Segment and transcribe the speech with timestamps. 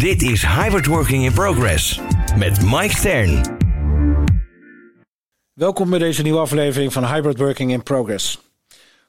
[0.00, 2.00] Dit is Hybrid Working in Progress
[2.38, 3.56] met Mike Stern.
[5.52, 8.40] Welkom bij deze nieuwe aflevering van Hybrid Working in Progress.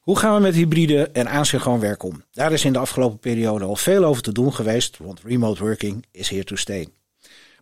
[0.01, 2.23] Hoe gaan we met hybride en asynchroon werk om?
[2.31, 6.05] Daar is in de afgelopen periode al veel over te doen geweest, want remote working
[6.11, 6.55] is here to.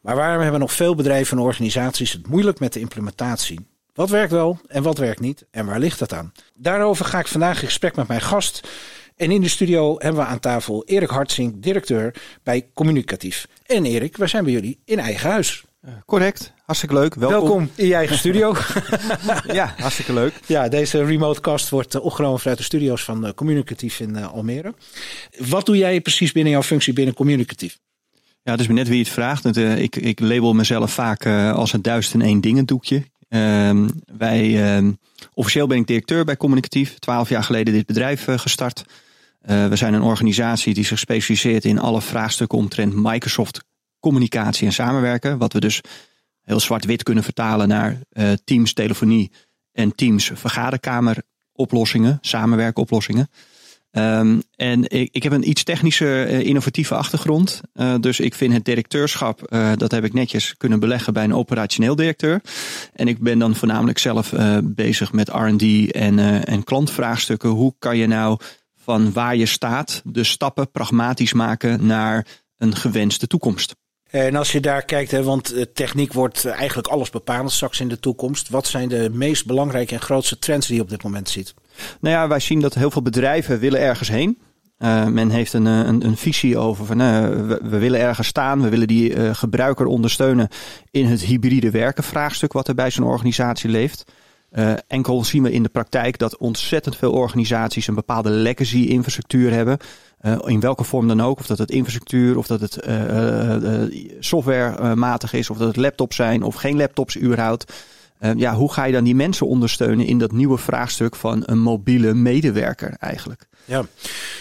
[0.01, 3.67] Maar waarom hebben nog veel bedrijven en organisaties het moeilijk met de implementatie?
[3.93, 6.31] Wat werkt wel en wat werkt niet en waar ligt dat aan?
[6.53, 8.67] Daarover ga ik vandaag in gesprek met mijn gast.
[9.15, 13.47] En in de studio hebben we aan tafel Erik Hartzink, directeur bij Communicatief.
[13.65, 15.63] En Erik, wij zijn bij jullie in eigen huis.
[15.85, 17.15] Uh, correct, hartstikke leuk.
[17.15, 17.39] Welkom.
[17.39, 18.55] Welkom in je eigen studio.
[19.51, 20.33] ja, hartstikke leuk.
[20.45, 24.73] Ja, deze remote cast wordt uh, opgenomen vanuit de studio's van uh, Communicatief in Almere.
[25.37, 27.79] Wat doe jij precies binnen jouw functie binnen Communicatief?
[28.43, 29.57] Ja, dus net wie het vraagt.
[29.57, 33.03] ik, ik label mezelf vaak als een duizend en één dingen doekje.
[33.29, 34.91] Ehm, wij, ehm,
[35.33, 36.99] officieel ben ik directeur bij Communicatief.
[36.99, 38.83] Twaalf jaar geleden dit bedrijf gestart.
[39.45, 43.63] We zijn een organisatie die zich specialiseert in alle vraagstukken omtrent Microsoft
[43.99, 45.37] communicatie en samenwerken.
[45.37, 45.81] Wat we dus
[46.41, 49.31] heel zwart-wit kunnen vertalen naar uh, Teams telefonie
[49.71, 53.29] en Teams vergaderkameroplossingen, samenwerkoplossingen.
[53.91, 57.61] Um, en ik, ik, heb een iets technische, uh, innovatieve achtergrond.
[57.99, 62.41] Dus ik vind het directeurschap, dat heb ik netjes kunnen beleggen bij een operationeel directeur.
[62.93, 67.49] En ik ben dan voornamelijk zelf bezig met R&D en, en klantvraagstukken.
[67.49, 68.39] Hoe kan je nou
[68.85, 73.75] van waar je staat de stappen pragmatisch maken naar een gewenste toekomst?
[74.09, 77.87] En als je daar kijkt, hè, want eh, techniek wordt eigenlijk alles bepalend straks in
[77.87, 78.49] de toekomst.
[78.49, 81.53] Wat zijn de meest belangrijke en grootste trends die je op dit moment ziet?
[81.99, 84.37] Nou ja, wij zien dat heel veel bedrijven willen ergens heen.
[84.79, 88.27] Uh, men heeft een, eh, een, een, visie over van uh, we, we, willen ergens
[88.27, 90.47] staan, we willen die uh, gebruiker ondersteunen
[90.91, 94.03] in het hybride werken vraagstuk wat er bij zo'n organisatie leeft.
[94.87, 99.77] Enkel zien we in de praktijk dat ontzettend veel organisaties een bepaalde legacy infrastructuur hebben.
[100.21, 101.39] Uh, in welke vorm dan ook.
[101.39, 103.83] Of dat het infrastructuur, of dat het uh,
[104.19, 107.73] softwarematig is, of dat het laptops zijn of geen laptops überhaupt.
[108.35, 112.13] ja, hoe ga je dan die mensen ondersteunen in dat nieuwe vraagstuk van een mobiele
[112.13, 113.47] medewerker eigenlijk?
[113.65, 113.85] Ja,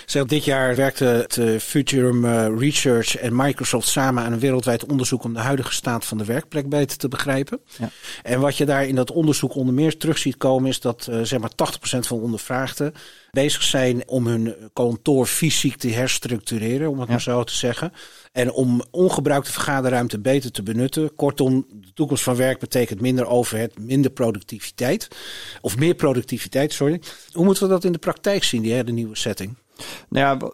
[0.07, 2.27] zeg, dit jaar werkte het Futurum
[2.59, 6.69] Research en Microsoft samen aan een wereldwijd onderzoek om de huidige staat van de werkplek
[6.69, 7.61] beter te begrijpen.
[7.79, 7.91] Ja.
[8.23, 11.39] En wat je daar in dat onderzoek onder meer terug ziet komen is dat zeg
[11.41, 12.95] maar 80% van de ondervraagden
[13.35, 17.93] bezig zijn om hun kantoor fysiek te herstructureren, om het maar zo te zeggen.
[18.33, 21.15] En om ongebruikte vergaderruimte beter te benutten.
[21.15, 25.09] Kortom, de toekomst van werk betekent minder overhead, minder productiviteit.
[25.61, 27.01] Of meer productiviteit, sorry.
[27.33, 29.57] Hoe moeten we dat in de praktijk zien, die hele nieuwe setting?
[30.09, 30.51] Nou ja,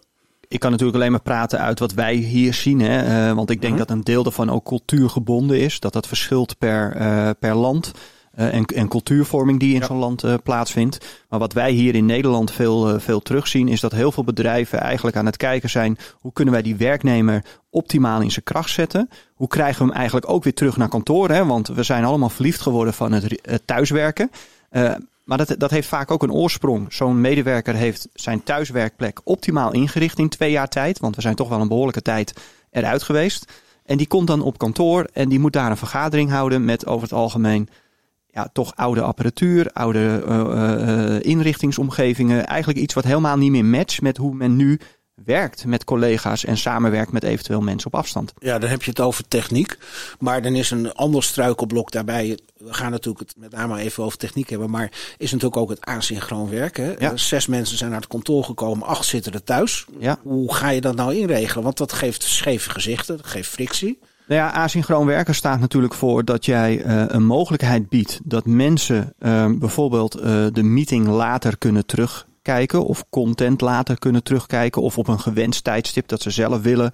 [0.51, 2.79] ik kan natuurlijk alleen maar praten uit wat wij hier zien.
[2.79, 3.29] Hè?
[3.29, 3.87] Uh, want ik denk uh -huh.
[3.87, 5.79] dat een deel daarvan ook cultuurgebonden is.
[5.79, 7.91] Dat dat verschilt per, uh, per land.
[8.41, 9.85] Uh, en, en cultuurvorming die in ja.
[9.85, 11.05] zo'n land uh, plaatsvindt.
[11.29, 14.79] Maar wat wij hier in Nederland veel, uh, veel terugzien, is dat heel veel bedrijven
[14.79, 19.09] eigenlijk aan het kijken zijn: hoe kunnen wij die werknemer optimaal in zijn kracht zetten?
[19.33, 21.29] Hoe krijgen we hem eigenlijk ook weer terug naar kantoor?
[21.29, 21.45] Hè?
[21.45, 24.31] Want we zijn allemaal verliefd geworden van het, het thuiswerken.
[25.23, 26.93] maar dat, dat heeft vaak ook een oorsprong.
[26.93, 30.99] Zo'n medewerker heeft zijn thuiswerkplek optimaal ingericht in twee jaar tijd.
[30.99, 32.33] Want we zijn toch wel een behoorlijke tijd
[32.71, 33.51] eruit geweest.
[33.85, 37.03] En die komt dan op kantoor en die moet daar een vergadering houden met over
[37.03, 37.69] het algemeen
[38.31, 42.45] ja, toch oude apparatuur, oude uh, uh, inrichtingsomgevingen.
[42.45, 44.79] Eigenlijk iets wat helemaal niet meer matcht met hoe men nu
[45.25, 48.33] werkt met collega's en samenwerkt met eventueel mensen op afstand.
[48.39, 49.77] Ja, dan heb je het over techniek.
[50.19, 52.39] Maar dan is een ander struikelblok daarbij.
[52.57, 54.69] We gaan natuurlijk het met name even over techniek hebben.
[54.69, 56.95] Maar is natuurlijk ook het asynchroon werken.
[56.99, 57.17] Ja.
[57.17, 59.85] Zes mensen zijn naar het kantoor gekomen, acht zitten er thuis.
[59.99, 60.19] Ja.
[60.23, 61.63] Hoe ga je dat nou inregelen?
[61.63, 63.99] Want dat geeft scheve gezichten, dat geeft frictie.
[64.31, 69.13] Nou ja, asynchroon werken staat natuurlijk voor dat jij uh, een mogelijkheid biedt dat mensen
[69.19, 75.07] uh, bijvoorbeeld uh, de meeting later kunnen terugkijken of content later kunnen terugkijken of op
[75.07, 76.91] een gewenst tijdstip dat ze zelf willen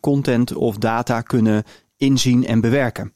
[0.00, 1.64] content of data kunnen
[1.96, 3.12] inzien en bewerken.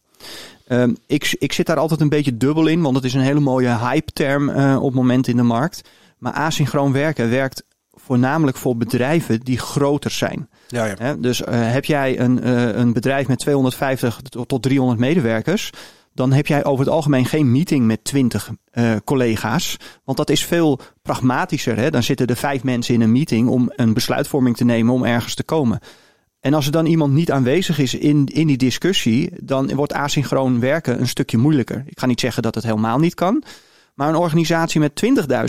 [0.66, 3.40] Ehm, ik, ik zit daar altijd een beetje dubbel in, want het is een hele
[3.40, 5.88] mooie hype-term op moment in de markt.
[6.18, 7.64] Maar asynchroon werken werkt
[8.04, 10.48] voornamelijk voor bedrijven die groter zijn.
[10.68, 11.14] Ja, ja.
[11.14, 15.70] dus uh, heb jij een, uh, een bedrijf met 250 tot 300 medewerkers,
[16.14, 19.76] dan heb jij over het algemeen geen meeting met twintig uh, collega's.
[20.04, 21.76] Want dat is veel pragmatischer.
[21.76, 21.90] Hè?
[21.90, 25.34] Dan zitten er vijf mensen in een meeting om een besluitvorming te nemen om ergens
[25.34, 25.78] te komen.
[26.40, 30.60] En als er dan iemand niet aanwezig is in, in die discussie, dan wordt asynchroon
[30.60, 31.84] werken een stukje moeilijker.
[31.86, 33.42] Ik ga niet zeggen dat het helemaal niet kan.
[33.94, 35.02] Maar een organisatie met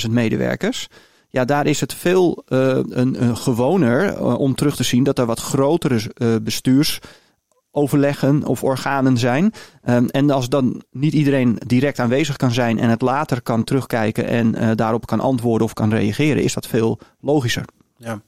[0.05, 0.87] 20.000 medewerkers,
[1.35, 5.19] ja, daar is het veel uh, een, een gewoner uh, om terug te zien dat
[5.19, 9.53] er wat grotere uh, bestuursoverleggen of organen zijn.
[9.89, 14.27] Um, en als dan niet iedereen direct aanwezig kan zijn en het later kan terugkijken
[14.27, 17.65] en daarop kan antwoorden of kan reageren, is dat veel logischer.
[17.97, 18.21] Ja.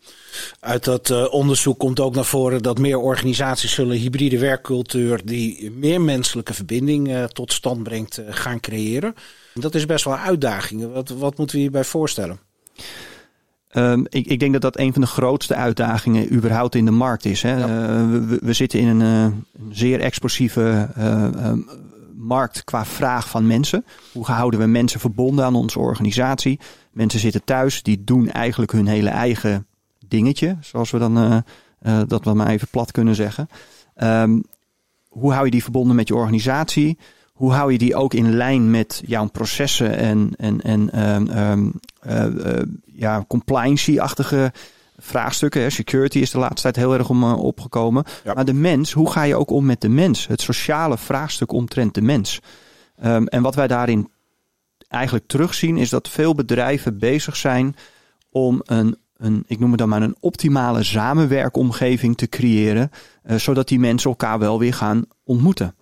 [0.60, 6.02] Uit dat onderzoek komt ook naar voren dat meer organisaties zullen hybride werkcultuur die meer
[6.02, 9.14] menselijke verbinding tot stand brengt, gaan creëren.
[9.54, 10.94] Dat is best wel een uitdaging.
[10.94, 12.47] Wat, wat moeten we hierbij voorstellen?
[13.74, 17.26] Um, ik, ik, denk dat dat een van de grootste uitdagingen überhaupt in de markt
[17.26, 17.42] is.
[17.42, 17.58] Hè.
[17.58, 17.68] Ja.
[18.08, 21.70] We, we, zitten in een, een zeer explosieve um,
[22.16, 23.86] markt qua vraag van mensen.
[24.12, 26.60] Hoe houden we mensen verbonden aan onze organisatie?
[26.92, 29.68] Mensen zitten thuis, die doen eigenlijk hun hele eigen
[30.08, 31.44] dingetje, zoals we dan
[32.08, 33.48] dat we maar even plat kunnen zeggen.
[34.04, 34.44] Um,
[35.08, 36.98] hoe hou je die verbonden met je organisatie?
[37.38, 41.74] Hoe hou je die ook in lijn met jouw processen en, en, en um, um,
[42.08, 44.52] uh, ja, compliancy-achtige
[44.98, 45.72] vraagstukken.
[45.72, 48.04] Security is de laatste tijd heel erg om opgekomen.
[48.24, 48.34] Ja.
[48.34, 50.28] Maar de mens, hoe ga je ook om met de mens?
[50.28, 52.40] Het sociale vraagstuk omtrent de mens.
[53.04, 54.10] Um, en wat wij daarin
[54.88, 57.76] eigenlijk terugzien, is dat veel bedrijven bezig zijn
[58.30, 62.92] om een, een ik noem het dan maar een optimale samenwerkomgeving te creëren,
[63.26, 65.76] uh, zodat die mensen elkaar wel weer gaan ontmoeten.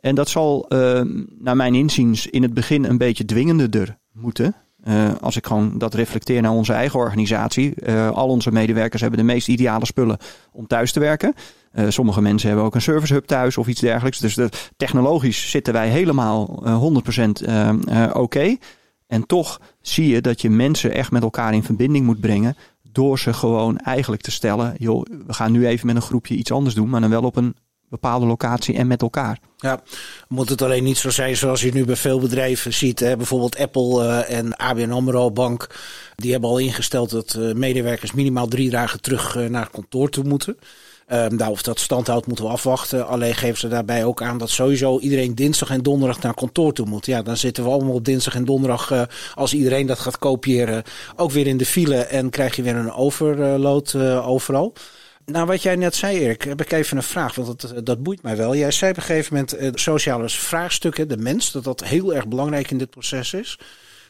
[0.00, 1.00] En dat zal, uh,
[1.38, 4.54] naar mijn inziens, in het begin een beetje dwingender moeten.
[4.88, 7.72] Uh, als ik gewoon dat reflecteer naar onze eigen organisatie.
[7.76, 10.18] Uh, al onze medewerkers hebben de meest ideale spullen
[10.52, 11.34] om thuis te werken.
[11.74, 14.18] Uh, sommige mensen hebben ook een service hub thuis of iets dergelijks.
[14.18, 14.38] Dus
[14.76, 18.18] technologisch zitten wij helemaal 100% oké.
[18.18, 18.58] Okay.
[19.06, 22.56] En toch zie je dat je mensen echt met elkaar in verbinding moet brengen.
[22.82, 26.52] Door ze gewoon eigenlijk te stellen: joh, we gaan nu even met een groepje iets
[26.52, 27.54] anders doen, maar dan wel op een
[27.90, 29.38] bepaalde locatie en met elkaar.
[29.56, 29.82] Ja,
[30.28, 33.00] moet het alleen niet zo zijn zoals je nu bij veel bedrijven ziet.
[33.00, 33.16] Hè?
[33.16, 35.66] Bijvoorbeeld Apple uh, en ABN AMRO Bank.
[36.14, 40.24] Die hebben al ingesteld dat uh, medewerkers minimaal drie dagen terug uh, naar kantoor toe
[40.24, 40.58] moeten.
[41.12, 43.06] Um, nou, of dat stand houdt, moeten we afwachten.
[43.06, 46.86] Alleen geven ze daarbij ook aan dat sowieso iedereen dinsdag en donderdag naar kantoor toe
[46.86, 47.06] moet.
[47.06, 50.82] Ja, dan zitten we allemaal op dinsdag en donderdag, als iedereen dat gaat kopiëren,
[51.16, 51.96] ook weer in de file.
[51.96, 53.94] En krijg je weer een overload
[54.24, 54.72] overal.
[55.24, 58.22] Nou, wat jij net zei, Erik, heb ik even een vraag, want dat, dat boeit
[58.22, 58.56] mij wel.
[58.56, 62.28] Jij zei op een gegeven moment uh, sociale vraagstukken, de mens, dat dat heel erg
[62.28, 63.58] belangrijk in dit proces is.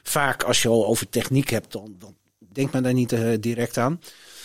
[0.03, 2.15] Vaak als je al over techniek hebt, dan, dan
[2.53, 4.01] denkt men daar niet uh, direct aan.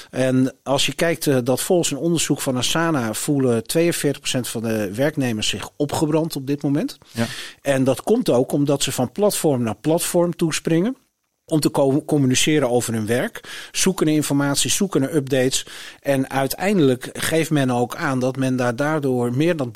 [0.09, 3.99] En als je kijkt uh, dat volgens een onderzoek van Asana voelen 42%
[4.41, 6.97] van de werknemers zich opgebrand op dit moment.
[7.11, 7.25] Ja.
[7.61, 10.97] En dat komt ook omdat ze van platform naar platform toespringen
[11.45, 13.67] om te communiceren over hun werk.
[13.71, 15.65] Zoeken naar informatie, zoeken naar updates.
[15.99, 19.71] En uiteindelijk geeft men ook aan dat men daar daardoor meer dan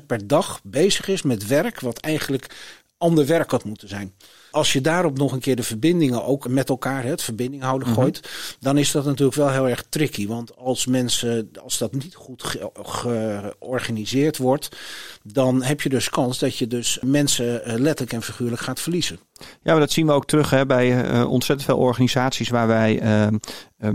[0.00, 2.46] 30% per dag bezig is met werk, wat eigenlijk
[2.98, 4.14] ander werk had moeten zijn.
[4.54, 7.96] Als je daarop nog een keer de verbindingen ook met elkaar, het verbinding houden mhm.
[7.96, 8.20] gooit,
[8.60, 10.26] dan is dat natuurlijk wel heel erg tricky.
[10.26, 14.68] Want als mensen, als dat niet goed georganiseerd wordt,
[15.22, 19.18] dan heb je dus kans dat je dus mensen eh, letterlijk en figuurlijk gaat verliezen.
[19.38, 23.02] Ja, maar dat zien we ook terug hè, bij uh, ontzettend veel organisaties waar wij.
[23.02, 23.26] Uh,
[23.80, 23.90] uh,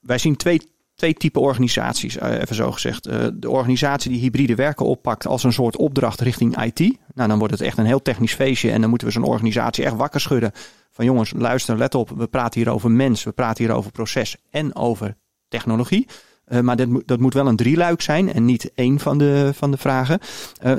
[0.00, 0.60] wij zien twee
[0.96, 3.08] twee typen organisaties, uh, even zo gezegd.
[3.08, 6.80] Uh, de organisatie die hybride werken oppakt als een soort opdracht richting IT.
[7.14, 9.84] Nou, dan wordt het echt een heel technisch feestje en dan moeten we zo'n organisatie
[9.84, 10.52] echt wakker schudden.
[10.90, 14.36] Van jongens, luister, let op, we praten hier over mens, we praten hier over proces
[14.50, 15.16] en over
[15.48, 16.06] technologie.
[16.48, 19.70] Uh, maar dat, dat moet wel een drieluik zijn en niet één van de, van
[19.70, 20.18] de vragen.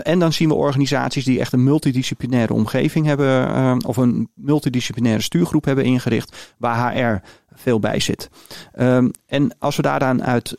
[0.03, 5.65] En dan zien we organisaties die echt een multidisciplinaire omgeving hebben, of een multidisciplinaire stuurgroep
[5.65, 7.21] hebben ingericht, waar HR
[7.57, 8.29] veel bij zit.
[8.79, 10.55] Um, en als we daaraan uit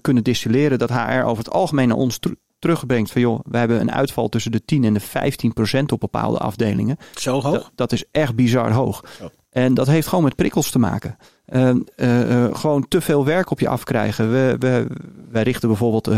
[0.00, 2.18] kunnen distilleren dat HR over het algemeen naar ons
[2.58, 6.00] terugbrengt van joh, we hebben een uitval tussen de 10 en de 15 procent op
[6.00, 6.96] bepaalde afdelingen.
[7.14, 7.52] Zo hoog?
[7.52, 9.04] Dat, dat is echt bizar hoog.
[9.18, 9.30] Zo.
[9.50, 11.16] En dat heeft gewoon met prikkels te maken.
[11.48, 14.30] Uh, uh, gewoon te veel werk op je afkrijgen.
[14.30, 14.86] We, we,
[15.30, 16.10] wij richten bijvoorbeeld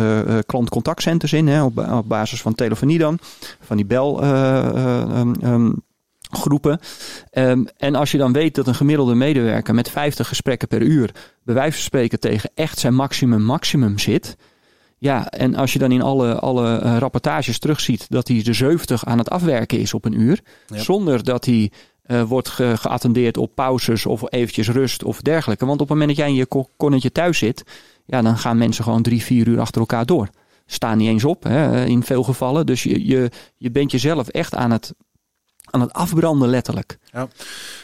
[0.46, 3.18] klantcontactcenters in, hè, op, op, basis van telefonie dan,
[3.60, 4.24] van die bel.
[4.24, 5.82] Um, um,
[6.30, 6.80] groepen.
[7.32, 11.10] Um, en als je dan weet dat een gemiddelde medewerker met 50 gesprekken per uur,
[11.42, 14.36] bij wijze van spreken tegen echt zijn maximum maximum zit.
[14.98, 19.04] Ja, en als je dan in alle, alle uh, rapportages terugziet dat hij de 70
[19.04, 20.78] aan het afwerken is op een uur, ja.
[20.78, 21.70] zonder dat hij
[22.06, 25.66] uh, wordt ge geattendeerd op pauzes of eventjes rust of dergelijke.
[25.66, 27.62] Want op het moment dat jij in je konnetje thuis zit,
[28.06, 30.28] ja, dan gaan mensen gewoon drie, vier uur achter elkaar door.
[30.66, 32.66] staan niet eens op hè, in veel gevallen.
[32.66, 34.94] Dus je, je, je bent jezelf echt aan het
[35.70, 36.98] aan het afbranden letterlijk.
[37.12, 37.28] Ja,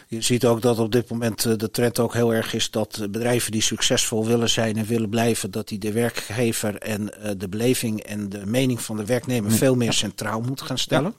[0.08, 3.06] je ziet ook dat op dit moment eh, de trend ook heel erg is dat
[3.10, 7.48] bedrijven die succesvol willen zijn en willen blijven, dat die de werkgever en eh, de
[7.48, 11.14] beleving en de mening van de werknemer veel meer centraal moeten gaan stellen.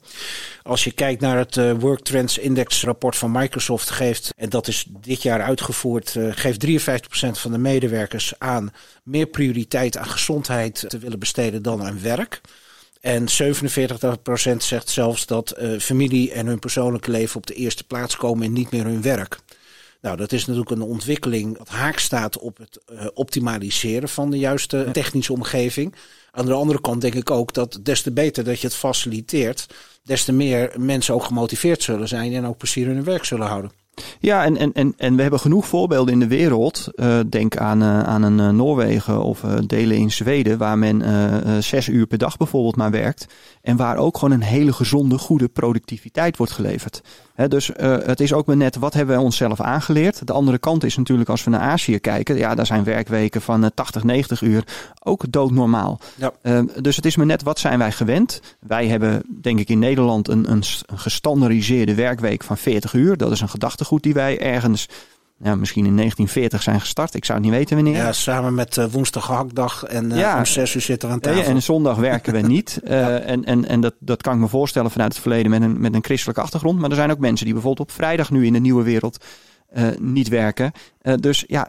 [0.62, 4.86] Als je kijkt naar het Work Trends Index rapport van Microsoft geeft, en dat is
[5.00, 6.70] dit jaar uitgevoerd, geeft 53%
[7.30, 8.72] van de medewerkers aan
[9.02, 12.40] meer prioriteit aan gezondheid te willen besteden dan aan werk.
[13.00, 18.16] En 47% zegt zelfs dat uh, familie en hun persoonlijke leven op de eerste plaats
[18.16, 19.38] komen en niet meer hun werk.
[20.00, 24.38] Nou, dat is natuurlijk een ontwikkeling dat haak staat op het uh, optimaliseren van de
[24.38, 25.94] juiste technische omgeving.
[26.30, 29.66] Aan de andere kant denk ik ook dat des te beter dat je het faciliteert,
[30.02, 33.46] des te meer mensen ook gemotiveerd zullen zijn en ook plezier in hun werk zullen
[33.46, 33.70] houden.
[34.20, 36.88] Ja, en, en, en, en we hebben genoeg voorbeelden in de wereld.
[36.94, 41.02] Uh, denk aan, uh, aan een uh, Noorwegen of delen in Zweden, waar men
[41.62, 43.26] zes uur per dag bijvoorbeeld maar werkt.
[43.62, 47.02] En waar ook gewoon een hele gezonde, goede productiviteit wordt geleverd
[47.46, 50.26] dus uh, het is ook maar net wat hebben we onszelf aangeleerd.
[50.26, 52.36] De andere kant is natuurlijk als we naar Azië kijken.
[52.36, 54.64] Ja, daar zijn werkweken van uh, 80, 90 uur
[55.02, 56.00] ook doodnormaal.
[56.14, 56.32] Ja.
[56.42, 58.40] Uh, dus het is maar net wat zijn wij gewend.
[58.60, 60.62] Wij hebben denk ik in Nederland een, een
[60.94, 63.16] gestandardiseerde werkweek van 40 uur.
[63.16, 64.88] Dat is een gedachtegoed die wij ergens
[65.40, 67.14] ja, misschien in 1940 zijn gestart.
[67.14, 67.94] Ik zou het niet weten wanneer.
[67.94, 71.42] Ja, samen met uh, woensdag en uh, ja, om zes uur zitten we aan tafel.
[71.42, 72.80] en zondag werken we niet.
[72.84, 73.18] Uh, ja.
[73.18, 75.94] En, en, en dat, dat kan ik me voorstellen vanuit het verleden met een, met
[75.94, 76.78] een christelijke achtergrond.
[76.78, 79.24] Maar er zijn ook mensen die bijvoorbeeld op vrijdag nu in de nieuwe wereld
[79.98, 80.72] niet werken.
[81.20, 81.68] dus ja,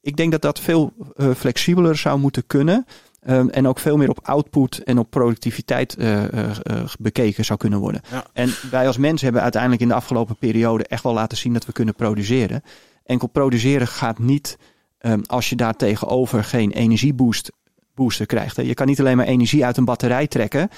[0.00, 0.92] ik denk dat dat veel
[1.36, 2.86] flexibeler zou moeten kunnen.
[3.28, 6.50] Um, en ook veel meer op output en op productiviteit uh, uh,
[6.98, 8.00] bekeken zou kunnen worden.
[8.10, 8.24] Ja.
[8.32, 11.66] En wij als mensen hebben uiteindelijk in de afgelopen periode echt wel laten zien dat
[11.66, 12.62] we kunnen produceren.
[13.04, 14.58] Enkel produceren gaat niet
[15.00, 17.52] um, als je daar tegenover geen energieboost
[17.94, 18.56] booster krijgt.
[18.56, 20.68] Je kan niet alleen maar energie uit een batterij trekken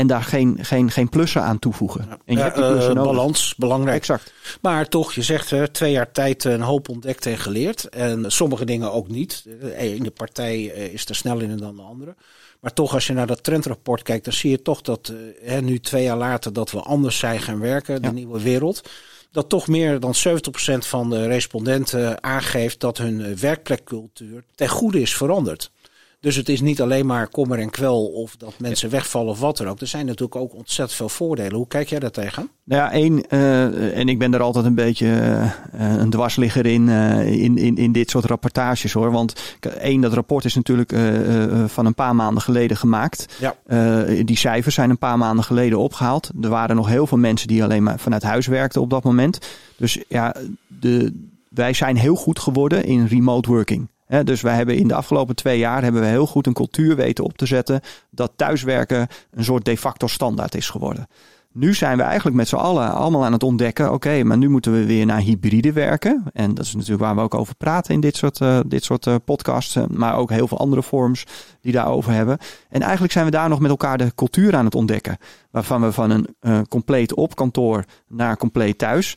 [0.00, 2.08] en daar geen, geen, geen plussen aan toevoegen.
[2.24, 3.96] En je hebt die plussen uh, balans, belangrijk.
[3.96, 4.32] Exact.
[4.60, 7.88] Maar toch, je zegt twee jaar tijd een hoop ontdekt en geleerd.
[7.88, 9.44] En sommige dingen ook niet.
[9.60, 12.14] De ene partij is er sneller in dan de andere.
[12.60, 15.80] Maar toch, als je naar dat trendrapport kijkt, dan zie je toch dat uh, nu
[15.80, 18.12] twee jaar later dat we anders zijn gaan werken, de ja.
[18.12, 18.88] nieuwe wereld.
[19.32, 20.20] Dat toch meer dan 70%
[20.78, 25.70] van de respondenten aangeeft dat hun werkplekcultuur ten goede is veranderd.
[26.20, 29.56] Dus het is niet alleen maar kommer en kwel of dat mensen wegvallen of wat
[29.56, 29.80] dan ook.
[29.80, 31.54] Er zijn natuurlijk ook ontzettend veel voordelen.
[31.54, 32.50] Hoe kijk jij daar tegen?
[32.64, 35.52] Nou ja, één, uh, en ik ben er altijd een beetje uh,
[35.98, 39.10] een dwarsligger in, uh, in, in, in dit soort rapportages hoor.
[39.10, 40.94] Want één, dat rapport is natuurlijk
[41.66, 43.26] van een paar maanden geleden gemaakt.
[43.38, 43.54] Ja.
[44.24, 46.30] die cijfers zijn een paar maanden geleden opgehaald.
[46.42, 49.38] Er waren nog heel veel mensen die alleen maar vanuit huis werkten op dat moment.
[49.76, 50.34] Dus ja,
[50.66, 51.12] de,
[51.48, 53.88] wij zijn heel goed geworden in remote working
[54.24, 57.24] dus wij hebben in de afgelopen twee jaar hebben we heel goed een cultuur weten
[57.24, 61.08] op te zetten dat thuiswerken een soort de facto standaard is geworden.
[61.52, 63.92] Nu zijn we eigenlijk met z'n allen allemaal aan het ontdekken.
[63.92, 66.24] Oké, maar nu moeten we weer naar hybride werken.
[66.32, 69.06] En dat is natuurlijk waar we ook over praten in dit soort, uh, dit soort
[69.06, 69.78] uh, podcasts.
[69.88, 71.26] Maar ook heel veel andere forums
[71.60, 72.38] die daarover hebben.
[72.68, 75.18] En eigenlijk zijn we daar nog met elkaar de cultuur aan het ontdekken.
[75.50, 79.16] Waarvan we van een compleet op kantoor naar compleet thuis.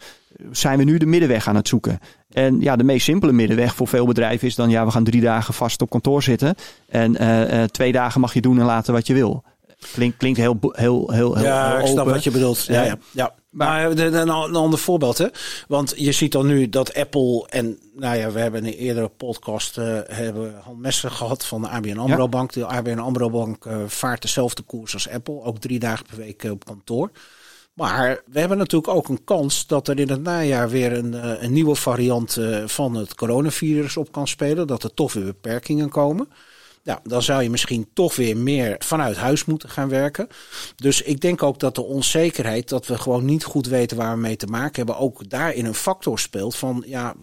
[0.51, 1.99] Zijn we nu de middenweg aan het zoeken.
[2.29, 5.21] En ja, de meest simpele middenweg voor veel bedrijven is dan, ja, we gaan drie
[5.21, 6.55] dagen vast op kantoor zitten.
[6.89, 9.43] En uh, uh, twee dagen mag je doen en laten wat je wil.
[9.91, 12.65] Klinkt, klinkt heel, heel, heel, heel Ja, ik snap wat je bedoelt.
[12.65, 12.97] Ja, ja.
[13.11, 13.33] ja.
[13.49, 15.27] Maar een, een ander voorbeeld, hè?
[15.67, 19.07] Want je ziet dan nu dat Apple en, nou ja, we hebben in een eerdere
[19.07, 22.53] podcast uh, hebben Han Messer gehad van de ABN AMRO Bank.
[22.53, 26.43] De ABN AMRO Bank uh, vaart dezelfde koers als Apple, ook drie dagen per week
[26.43, 27.11] op kantoor.
[27.73, 31.53] Maar we hebben natuurlijk ook een kans dat er in het najaar weer een, een
[31.53, 34.67] nieuwe variant van het coronavirus op kan spelen.
[34.67, 36.27] Dat er toch weer beperkingen komen.
[36.83, 40.27] Ja, dan zou je misschien toch weer meer vanuit huis moeten gaan werken.
[40.75, 44.21] Dus ik denk ook dat de onzekerheid, dat we gewoon niet goed weten waar we
[44.21, 47.15] mee te maken hebben, ook daarin een factor speelt van ja.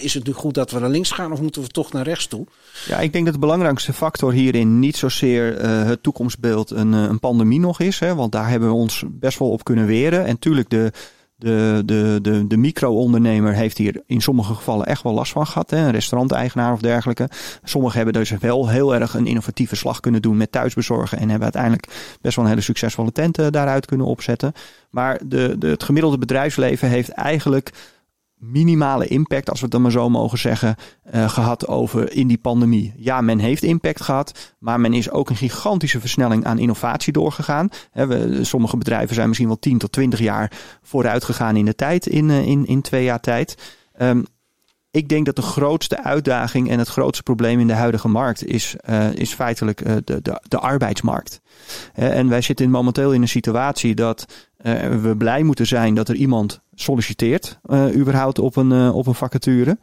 [0.00, 2.26] Is het nu goed dat we naar links gaan of moeten we toch naar rechts
[2.26, 2.46] toe?
[2.86, 7.18] Ja, ik denk dat de belangrijkste factor hierin niet zozeer uh, het toekomstbeeld een, een
[7.18, 7.98] pandemie nog is.
[7.98, 10.24] Hè, want daar hebben we ons best wel op kunnen weren.
[10.24, 10.92] En tuurlijk, de,
[11.36, 15.70] de, de, de, de micro-ondernemer heeft hier in sommige gevallen echt wel last van gehad.
[15.70, 15.76] Hè?
[15.76, 17.28] Een restauranteigenaar of dergelijke.
[17.64, 21.18] Sommigen hebben dus wel heel erg een innovatieve slag kunnen doen met thuisbezorgen.
[21.18, 24.52] En hebben uiteindelijk best wel een hele succesvolle tent daaruit kunnen opzetten.
[24.90, 27.72] Maar de, de, het gemiddelde bedrijfsleven heeft eigenlijk
[28.38, 30.76] minimale impact, als we het dan maar zo mogen zeggen,
[31.14, 32.94] uh, gehad over in die pandemie.
[32.96, 37.68] Ja, men heeft impact gehad, maar men is ook een gigantische versnelling aan innovatie doorgegaan.
[37.92, 40.52] We, sommige bedrijven zijn misschien wel 10 tot 20 jaar
[40.82, 43.74] vooruit gegaan in de tijd, in, uh, in, in twee jaar tijd.
[44.00, 44.24] Um,
[44.90, 48.76] ik denk dat de grootste uitdaging en het grootste probleem in de huidige markt is,
[48.90, 51.40] uh, is feitelijk de, de, de arbeidsmarkt.
[51.92, 54.26] En wij zitten momenteel in een situatie dat
[55.02, 57.58] we blij moeten zijn dat er iemand solliciteert,
[57.94, 59.78] überhaupt op een, op een vacature.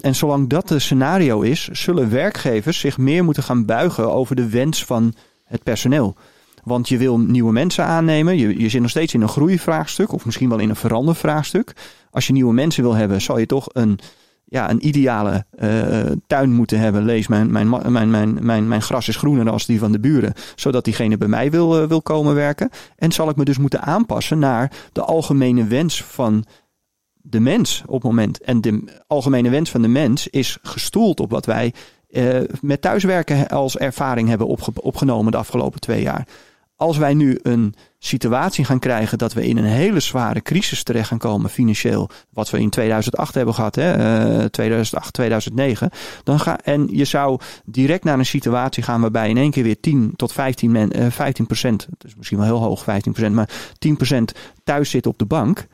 [0.00, 4.48] en zolang dat de scenario is, zullen werkgevers zich meer moeten gaan buigen over de
[4.48, 6.16] wens van het personeel.
[6.64, 8.36] Want je wil nieuwe mensen aannemen.
[8.36, 10.12] Je, je zit nog steeds in een groeivraagstuk.
[10.12, 11.72] Of misschien wel in een verandervraagstuk.
[12.10, 13.98] Als je nieuwe mensen wil hebben, zal je toch een,
[14.54, 17.04] ja, een ideale uh, tuin moeten hebben.
[17.04, 20.32] Lees, mijn, mijn, mijn, mijn, mijn, mijn gras is groener dan die van de buren.
[20.54, 22.70] Zodat diegene bij mij wil, uh, wil komen werken.
[22.96, 26.44] En zal ik me dus moeten aanpassen naar de algemene wens van
[27.14, 28.40] de mens op het moment.
[28.40, 31.72] En de algemene wens van de mens is gestoeld op wat wij
[32.10, 36.26] uh, met thuiswerken als ervaring hebben opge opgenomen de afgelopen twee jaar
[36.76, 41.08] als wij nu een situatie gaan krijgen dat we in een hele zware crisis terecht
[41.08, 45.90] gaan komen financieel, wat we in 2008 hebben gehad, hè, 2008, 2009,
[46.24, 49.80] dan ga, en je zou direct naar een situatie gaan waarbij in één keer weer
[49.80, 53.50] 10 tot 15, men, 15 procent, dat is misschien wel heel hoog 15 procent, maar
[53.78, 54.32] 10 procent
[54.64, 55.66] thuis zit op de bank,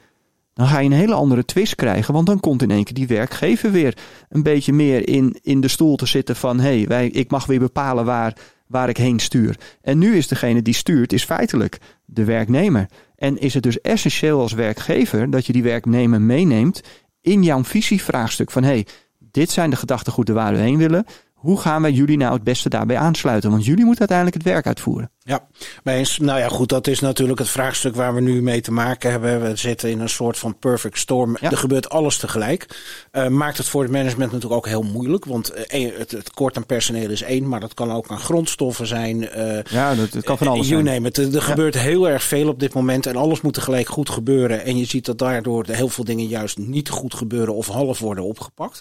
[0.55, 2.15] dan ga je een hele andere twist krijgen.
[2.15, 3.97] Want dan komt in één keer die werkgever weer
[4.29, 7.59] een beetje meer in, in de stoel te zitten van hé, hey, ik mag weer
[7.59, 8.37] bepalen waar
[8.71, 9.59] waar ik heen stuur.
[9.83, 12.87] En nu is degene die stuurt, is feitelijk de werknemer.
[13.17, 16.81] En is het dus essentieel als werkgever dat je die werknemer meeneemt
[17.21, 18.87] in jouw visievraagstuk van hey,
[19.19, 21.05] dit zijn de gedachtegoeden waar we heen willen.
[21.35, 23.51] Hoe gaan wij jullie nou het beste daarbij aansluiten?
[23.51, 25.11] Want jullie moeten uiteindelijk het werk uitvoeren.
[25.31, 25.47] Ja,
[25.85, 28.73] maar eens, nou ja, goed, dat is natuurlijk het vraagstuk waar we nu mee te
[28.73, 29.43] maken hebben.
[29.43, 31.37] We zitten in een soort van perfect storm.
[31.37, 32.67] Er gebeurt alles tegelijk.
[33.13, 35.25] Uh, maakt het voor het management natuurlijk ook heel moeilijk.
[35.25, 38.87] Want uh, het, het kort aan personeel is één, maar dat kan ook aan grondstoffen
[38.87, 39.23] zijn.
[39.23, 40.95] Uh, ja, dat, dat, kan van alles you zijn.
[40.95, 41.17] Name it.
[41.17, 44.65] Er, er gebeurt heel erg veel op dit moment en alles moet tegelijk goed gebeuren.
[44.65, 48.25] En je ziet dat daardoor heel veel dingen juist niet goed gebeuren of half worden
[48.25, 48.81] opgepakt.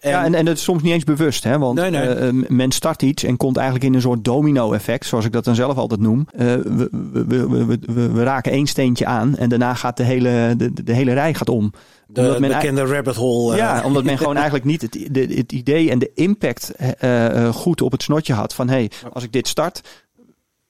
[0.00, 1.58] En, ja, en, en dat is soms niet eens bewust, hè?
[1.58, 2.44] Want nee, nee.
[2.48, 5.63] men start iets en komt eigenlijk in een soort domino-effect, zoals ik dat dan zelf
[5.68, 6.26] altijd noem.
[6.32, 10.84] Uh, we, we, we, we, raken één steentje aan en daarna gaat de hele, de,
[10.84, 11.72] de hele rij gaat om.
[12.06, 13.52] De omdat men bekende rabbit hole.
[13.52, 13.58] Uh.
[13.58, 16.72] Ja, omdat men gewoon eigenlijk niet het, de, het idee en de impact
[17.04, 18.54] uh, goed op het snotje had.
[18.54, 20.03] Van hé, hey, als ik dit start,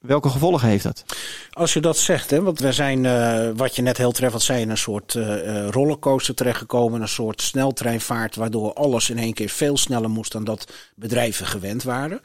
[0.07, 1.05] Welke gevolgen heeft dat?
[1.51, 4.61] Als je dat zegt, hè, want we zijn, uh, wat je net heel treffend zei,
[4.61, 7.01] in een soort uh, rollercoaster terechtgekomen.
[7.01, 11.83] Een soort sneltreinvaart, waardoor alles in één keer veel sneller moest dan dat bedrijven gewend
[11.83, 12.21] waren.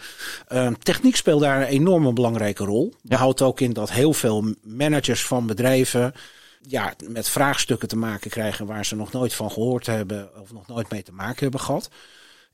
[0.48, 2.94] Uh, techniek speelt daar een enorme belangrijke rol.
[3.02, 3.16] Ja.
[3.16, 6.12] houdt ook in dat heel veel managers van bedrijven
[6.66, 10.66] ja, met vraagstukken te maken krijgen waar ze nog nooit van gehoord hebben of nog
[10.66, 11.90] nooit mee te maken hebben gehad.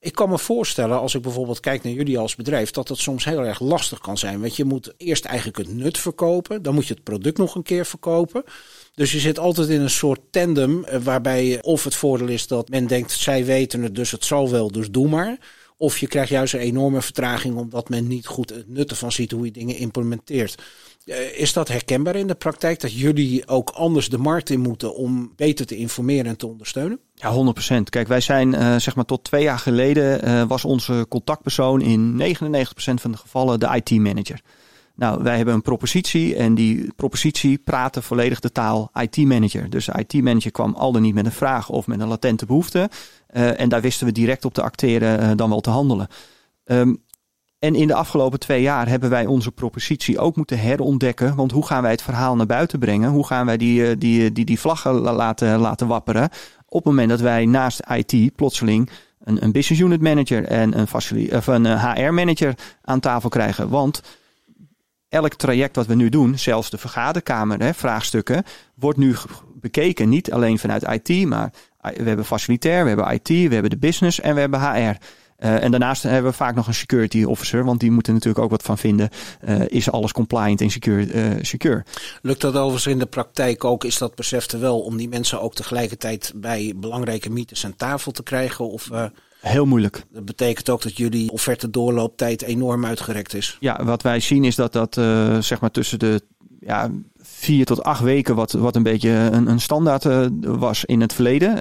[0.01, 3.25] Ik kan me voorstellen, als ik bijvoorbeeld kijk naar jullie als bedrijf, dat het soms
[3.25, 4.41] heel erg lastig kan zijn.
[4.41, 7.63] Want je moet eerst eigenlijk het nut verkopen, dan moet je het product nog een
[7.63, 8.45] keer verkopen.
[8.95, 12.69] Dus je zit altijd in een soort tandem eh, waarbij of het voordeel is dat
[12.69, 15.39] men denkt, zij weten het, dus het zal wel, dus doe maar.
[15.77, 19.31] Of je krijgt juist een enorme vertraging omdat men niet goed het nut ervan ziet
[19.31, 20.63] hoe je dingen implementeert.
[21.07, 24.95] Eh, is dat herkenbaar in de praktijk dat jullie ook anders de markt in moeten
[24.95, 26.99] om beter te informeren en te ondersteunen?
[27.14, 27.90] Ja, 100%.
[27.90, 32.23] Kijk, wij zijn uh, zeg maar tot twee jaar geleden uh, was onze contactpersoon in
[32.37, 32.37] 99%
[32.77, 34.40] van de gevallen de IT-manager.
[34.95, 39.71] Nou, wij hebben een propositie en die propositie praatte volledig de taal IT-manager.
[39.71, 42.90] Dus de IT-manager kwam al dan niet met een vraag of met een latente behoefte.
[43.27, 46.09] En daar wisten we direct op te acteren dan wel te handelen.
[46.64, 47.03] Um,
[47.59, 51.35] en in de afgelopen twee jaar hebben wij onze propositie ook moeten herontdekken.
[51.35, 53.11] Want hoe gaan wij het verhaal naar buiten brengen?
[53.11, 56.25] Hoe gaan wij die, eh, die, die, die vlaggen laten, laten wapperen?
[56.66, 58.90] Op het moment dat wij naast IT plotseling
[59.25, 60.88] een, een business unit manager en een,
[61.37, 63.69] of een HR eh, manager aan tafel krijgen.
[63.69, 64.03] Want
[65.09, 69.14] elk traject wat we nu doen, zelfs de vergaderkamer, hè, vraagstukken, wordt nu
[69.55, 70.09] bekeken.
[70.09, 74.21] Niet alleen vanuit IT, maar we hebben facilitair, we hebben IT, we hebben de business
[74.21, 74.97] en we hebben HR.
[75.38, 78.51] Uh, en daarnaast hebben we vaak nog een security officer, want die moeten natuurlijk ook
[78.51, 79.09] wat van vinden.
[79.49, 81.85] Uh, is alles compliant en secure, uh, secure?
[82.22, 83.85] Lukt dat overigens in de praktijk ook?
[83.85, 88.12] Is dat besef er wel om die mensen ook tegelijkertijd bij belangrijke meetings aan tafel
[88.12, 88.70] te krijgen?
[88.70, 88.90] Of,
[89.40, 90.05] Heel moeilijk.
[90.11, 93.57] Dat betekent ook dat jullie offerte doorlooptijd enorm uitgerekt is.
[93.61, 94.94] Ja, wat wij zien is dat dat
[95.44, 96.22] zeg maar tussen de
[96.61, 100.07] ja, vier tot acht weken, wat, wat een beetje een, een standaard
[100.40, 101.61] was in het verleden.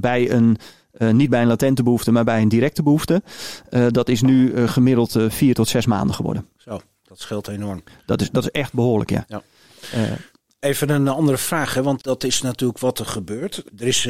[0.00, 0.58] bij een
[0.98, 3.22] uh, niet bij een latente behoefte, maar bij een directe behoefte.
[3.70, 6.46] Uh, dat is nu uh, gemiddeld vier tot zes maanden geworden.
[6.56, 7.82] Zo, dat scheelt enorm.
[8.06, 9.24] Dat is, dat is echt behoorlijk, ja.
[9.28, 9.42] ja.
[10.60, 13.64] Even een andere vraag, hè, want dat is natuurlijk wat er gebeurt.
[13.78, 14.06] Er is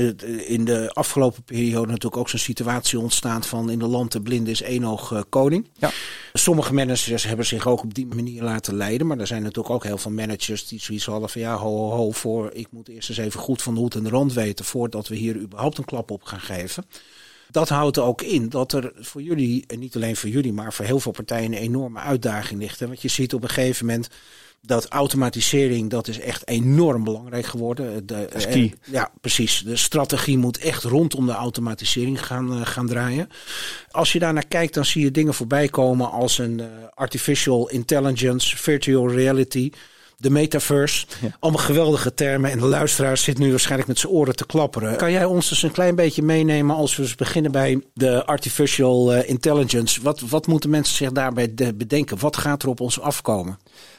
[0.46, 4.50] in de afgelopen periode natuurlijk ook zo'n situatie ontstaan van in de land de blinde
[4.50, 5.68] is één oog koning.
[5.78, 5.90] Ja.
[6.32, 9.84] Sommige managers hebben zich ook op die manier laten leiden, maar er zijn natuurlijk ook
[9.84, 13.08] heel veel managers die zoiets hadden van ja, ho, ho, ho, voor, ik moet eerst
[13.08, 15.84] eens even goed van de hoed en de rand weten voordat we hier überhaupt een
[15.84, 16.86] klap op gaan geven.
[17.50, 20.84] Dat houdt ook in dat er voor jullie, en niet alleen voor jullie, maar voor
[20.84, 22.80] heel veel partijen een enorme uitdaging ligt.
[22.80, 24.08] Want je ziet op een gegeven moment
[24.60, 28.06] dat automatisering, dat is echt enorm belangrijk geworden.
[28.06, 29.62] De, eh, ja, precies.
[29.64, 33.28] De strategie moet echt rondom de automatisering gaan, uh, gaan draaien.
[33.90, 37.68] Als je daar naar kijkt, dan zie je dingen voorbij komen als een uh, artificial
[37.68, 39.70] intelligence, virtual reality
[40.18, 41.06] de metaverse.
[41.38, 42.50] Allemaal geweldige termen.
[42.50, 44.96] En de luisteraar zit nu waarschijnlijk met zijn oren te klapperen.
[44.96, 49.12] Kan jij ons dus een klein beetje meenemen als we eens beginnen bij de artificial
[49.12, 50.02] eh, intelligence?
[50.02, 52.18] Wat, wat moeten mensen zich daarbij bedenken?
[52.18, 53.58] Wat gaat er op ons afkomen?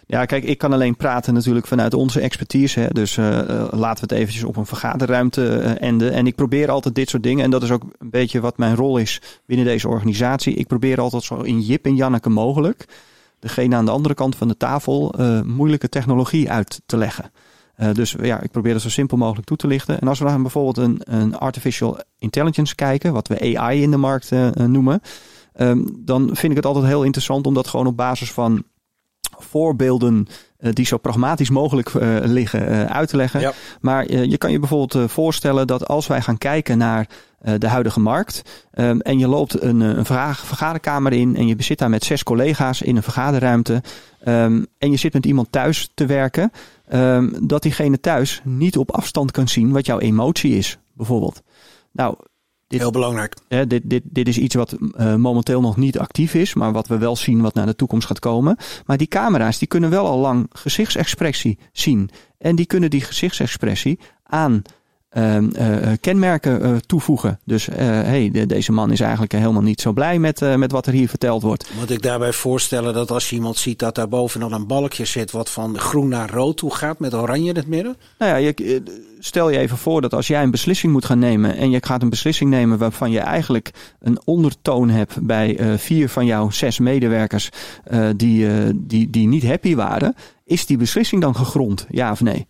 [0.09, 2.79] Ja, kijk, ik kan alleen praten natuurlijk vanuit onze expertise.
[2.79, 2.87] Hè.
[2.87, 3.25] Dus uh,
[3.71, 6.11] laten we het eventjes op een vergaderruimte enden.
[6.11, 7.43] En ik probeer altijd dit soort dingen.
[7.43, 10.53] En dat is ook een beetje wat mijn rol is binnen deze organisatie.
[10.53, 12.85] Ik probeer altijd zo in Jip en Janneke mogelijk
[13.39, 17.31] degene aan de andere kant van de tafel uh, moeilijke technologie uit te leggen.
[17.77, 20.01] Uh, dus ja, ik probeer het zo simpel mogelijk toe te lichten.
[20.01, 23.97] En als we dan bijvoorbeeld een, een artificial intelligence kijken, wat we AI in de
[23.97, 25.01] markt uh, noemen,
[25.57, 28.63] um, dan vind ik het altijd heel interessant om dat gewoon op basis van
[29.37, 33.39] voorbeelden die zo pragmatisch mogelijk uh, liggen uit te leggen.
[33.39, 33.53] Ja.
[33.81, 37.07] Maar je kan je bijvoorbeeld voorstellen dat als wij gaan kijken naar
[37.57, 38.41] de huidige markt.
[38.73, 42.23] Um, en je loopt een, een vraag, vergaderkamer in en je zit daar met zes
[42.23, 43.83] collega's in een vergaderruimte.
[44.27, 46.51] Um, en je zit met iemand thuis te werken.
[46.93, 51.41] Um, dat diegene thuis niet op afstand kan zien wat jouw emotie is, bijvoorbeeld.
[51.91, 52.15] Nou,
[52.67, 53.35] dit, Heel belangrijk.
[53.47, 56.87] Hè, dit, dit, dit is iets wat uh, momenteel nog niet actief is, maar wat
[56.87, 58.57] we wel zien wat naar de toekomst gaat komen.
[58.85, 62.09] Maar die camera's die kunnen wel al lang gezichtsexpressie zien.
[62.37, 64.61] En die kunnen die gezichtsexpressie aan
[65.09, 67.39] Ehm, eh, eh, kenmerken uh, toevoegen.
[67.45, 70.93] Dus hey, de, deze man is eigenlijk helemaal niet zo blij met, met wat er
[70.93, 71.69] hier verteld wordt.
[71.79, 75.31] Moet ik daarbij voorstellen dat als je iemand ziet dat daar bovenal een balkje zit
[75.31, 77.95] wat van groen naar rood toe gaat met oranje in het midden?
[78.17, 78.83] Nou ja, je,
[79.19, 82.01] stel je even voor dat als jij een beslissing moet gaan nemen en je gaat
[82.01, 87.49] een beslissing nemen waarvan je eigenlijk een ondertoon hebt bij vier van jouw zes medewerkers
[88.15, 90.15] die, die, die niet happy waren,
[90.45, 92.47] is die beslissing dan gegrond, ja of nee?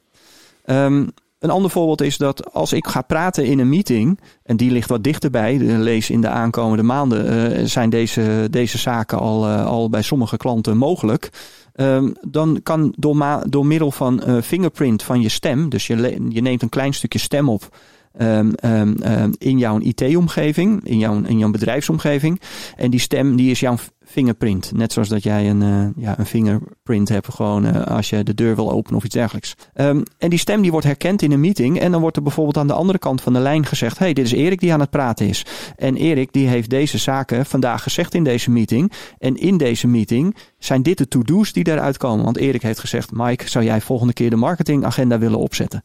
[0.65, 4.71] Um, een ander voorbeeld is dat als ik ga praten in een meeting, en die
[4.71, 9.65] ligt wat dichterbij, lees in de aankomende maanden, uh, zijn deze, deze zaken al, uh,
[9.65, 11.29] al bij sommige klanten mogelijk.
[11.75, 16.41] Um, dan kan door, door middel van uh, fingerprint van je stem, dus je, je
[16.41, 17.77] neemt een klein stukje stem op
[18.21, 22.41] um, um, in jouw IT-omgeving, in jouw, in jouw bedrijfsomgeving.
[22.75, 24.71] En die stem die is jouw fingerprint.
[24.75, 28.33] Net zoals dat jij een, uh, ja, een fingerprint hebt, gewoon uh, als je de
[28.33, 29.55] deur wil openen of iets dergelijks.
[29.73, 31.79] En die stem die wordt herkend in een meeting.
[31.79, 34.25] En dan wordt er bijvoorbeeld aan de andere kant van de lijn gezegd: hey, dit
[34.25, 35.45] is Erik die aan het praten is.
[35.75, 38.91] En Erik die heeft deze zaken vandaag gezegd in deze meeting.
[39.17, 42.25] En in deze meeting zijn dit de to-do's die eruit komen.
[42.25, 45.83] Want Erik heeft gezegd: Mike, zou jij volgende keer de marketingagenda willen opzetten?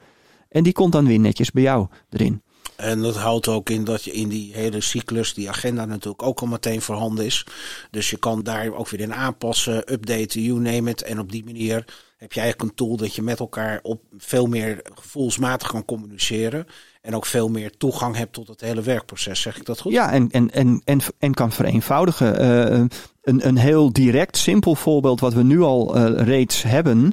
[0.53, 2.43] En die komt dan weer netjes bij jou erin.
[2.77, 6.41] En dat houdt ook in dat je in die hele cyclus, die agenda natuurlijk ook
[6.41, 7.47] al meteen voorhanden is.
[7.91, 11.03] Dus je kan daar ook weer in aanpassen, updaten, you name it.
[11.03, 11.85] En op die manier
[12.17, 16.67] heb je eigenlijk een tool dat je met elkaar op veel meer gevoelsmatig kan communiceren.
[17.01, 19.41] En ook veel meer toegang hebt tot het hele werkproces.
[19.41, 19.93] Zeg ik dat goed?
[19.93, 22.43] Ja, en, en, en, en, en kan vereenvoudigen.
[22.43, 22.87] Uh,
[23.23, 27.13] een, een heel direct, simpel voorbeeld wat we nu al uh, reeds hebben,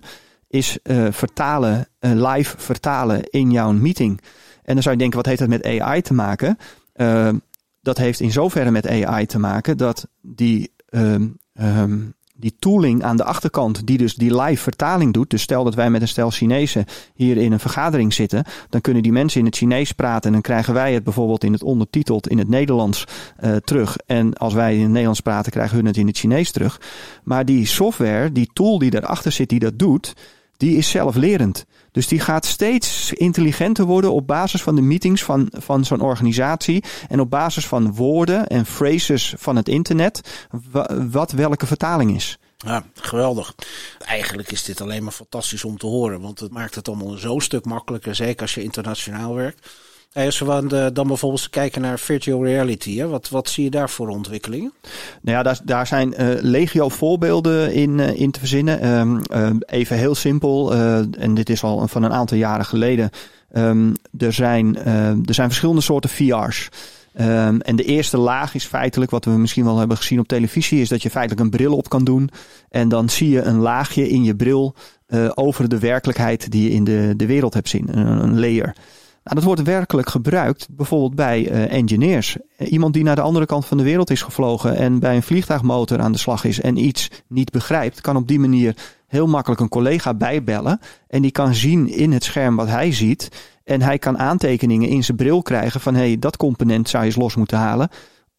[0.50, 4.22] is uh, vertalen, live vertalen in jouw meeting.
[4.64, 6.58] En dan zou je denken, wat heeft dat met AI te maken?
[6.96, 7.30] Uh,
[7.82, 13.18] dat heeft in zoverre met AI te maken dat die, um, um, die tooling aan
[13.18, 15.30] de achterkant, die dus die live vertaling doet.
[15.30, 19.04] Dus stel dat wij met een stel Chinezen hier in een vergadering zitten, dan kunnen
[19.04, 22.28] die mensen in het Chinees praten en dan krijgen wij het bijvoorbeeld in het ondertiteld
[22.28, 23.04] in het Nederlands
[23.44, 23.98] uh, terug.
[24.06, 26.82] En als wij in het Nederlands praten, krijgen hun het in het Chinees terug.
[27.24, 30.14] Maar die software, die tool die daarachter zit, die dat doet,
[30.60, 31.66] die is zelflerend.
[31.92, 36.84] Dus die gaat steeds intelligenter worden op basis van de meetings van, van zo'n organisatie.
[37.08, 40.48] En op basis van woorden en phrases van het internet.
[41.12, 42.38] Wat welke vertaling is.
[42.58, 43.56] Ja, geweldig.
[44.00, 46.22] Eigenlijk is dit alleen maar fantastisch om te horen.
[46.22, 48.16] Want het maakt het allemaal zo'n stuk makkelijker.
[48.16, 49.68] Zeker als je internationaal werkt.
[50.14, 53.08] Als we dan bijvoorbeeld kijken naar virtual reality, hè?
[53.08, 54.74] Wat, wat zie je daar voor ontwikkelingen?
[55.22, 58.88] Nou ja, daar, daar zijn uh, legio voorbeelden in, uh, in te verzinnen.
[59.00, 60.74] Um, uh, even heel simpel,
[61.18, 63.10] en dit is al van een aantal jaren geleden.
[63.54, 64.78] Um, er, zijn,
[65.26, 66.70] er zijn verschillende soorten VR's.
[67.14, 70.90] En de eerste laag is feitelijk, wat we misschien wel hebben gezien op televisie, is
[70.90, 72.30] dat je feitelijk een bril op kan doen.
[72.70, 74.76] En dan zie je een laagje in je bril
[75.34, 77.98] over de werkelijkheid die je in de, de wereld hebt zien.
[77.98, 78.76] Een layer.
[79.30, 82.38] Nou, dat wordt werkelijk gebruikt bijvoorbeeld bij uh, engineers.
[82.58, 86.00] Iemand die naar de andere kant van de wereld is gevlogen en bij een vliegtuigmotor
[86.00, 88.76] aan de slag is en iets niet begrijpt, kan op die manier
[89.08, 90.80] heel makkelijk een collega bijbellen.
[91.08, 93.30] En die kan zien in het scherm wat hij ziet.
[93.64, 97.10] En hij kan aantekeningen in zijn bril krijgen van hé, hey, dat component zou je
[97.10, 97.90] eens los moeten halen.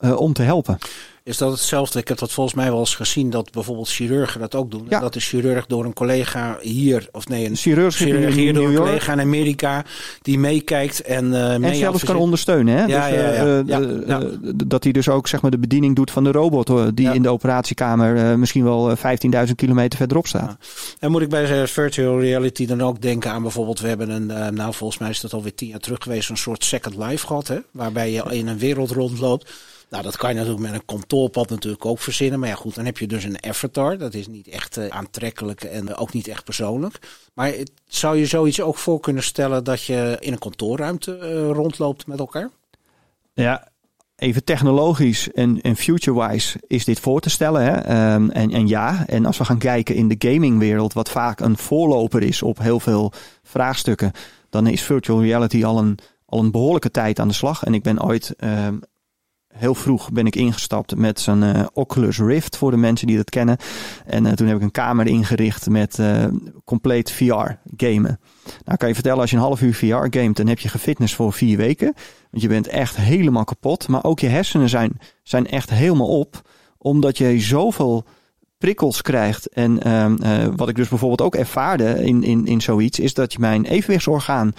[0.01, 0.79] Uh, om te helpen.
[1.25, 1.99] Is dat hetzelfde?
[1.99, 4.87] Ik heb dat volgens mij wel eens gezien dat bijvoorbeeld chirurgen dat ook doen.
[4.89, 5.01] Ja.
[5.01, 8.75] Dat de chirurg door een collega hier, of nee, een chirurg, chirurg hier door een
[8.75, 9.85] collega in Amerika
[10.23, 12.77] die meekijkt en uh, En zelfs kan ondersteunen.
[12.77, 12.85] Hè?
[12.85, 13.17] Ja, dus,
[13.67, 14.27] ja, ja, uh,
[14.67, 17.29] dat hij dus ook zeg maar, de bediening doet van de robot die in de
[17.29, 19.03] operatiekamer misschien wel 15.000
[19.57, 20.57] kilometer verderop staat.
[20.99, 24.75] En moet ik bij virtual reality dan ook denken aan bijvoorbeeld, we hebben een, nou
[24.75, 27.49] volgens mij is dat alweer tien jaar terug geweest, een soort Second Life gehad.
[27.49, 27.59] Hè?
[27.71, 29.51] Waarbij je in een wereld rondloopt.
[29.91, 32.41] Nou, dat kan je natuurlijk met een kantoorpad natuurlijk ook verzinnen.
[32.41, 33.99] Maar ja, goed, dan heb je dus een avatar.
[33.99, 36.99] Dat is niet echt uh, aantrekkelijk en ook niet echt persoonlijk.
[37.35, 41.51] Maar het, zou je zoiets ook voor kunnen stellen dat je in een kantoorruimte uh,
[41.51, 42.51] rondloopt met elkaar?
[43.33, 43.69] Ja,
[44.17, 47.63] even technologisch en, en future-wise is dit voor te stellen.
[47.63, 48.15] Hè?
[48.15, 51.57] Um, en, en ja, en als we gaan kijken in de gamingwereld, wat vaak een
[51.57, 54.13] voorloper is op heel veel vraagstukken,
[54.51, 57.65] dan is virtual reality al een, al een behoorlijke tijd aan de slag.
[57.65, 58.81] En ik ben ooit um,
[59.53, 63.31] heel vroeg ben ik ingestapt met zo'n uh, Oculus Rift voor de mensen die dat
[63.31, 63.57] kennen.
[64.07, 66.25] En uh, toen heb ik een kamer ingericht met uh,
[66.65, 68.21] compleet VR gamen.
[68.65, 71.15] Nou kan je vertellen, als je een half uur VR gamet, dan heb je gefitness
[71.15, 71.95] voor vier weken.
[72.31, 73.89] Want je bent echt helemaal kapot.
[73.89, 76.51] Maar ook je hersenen zijn, zijn echt helemaal op.
[76.79, 78.05] Omdat je zoveel
[78.59, 79.49] prikkels krijgt.
[79.49, 79.79] En
[80.57, 84.53] wat ik dus bijvoorbeeld ook ervaarde in, in, in zoiets, is dat je mijn evenwichtsorgaan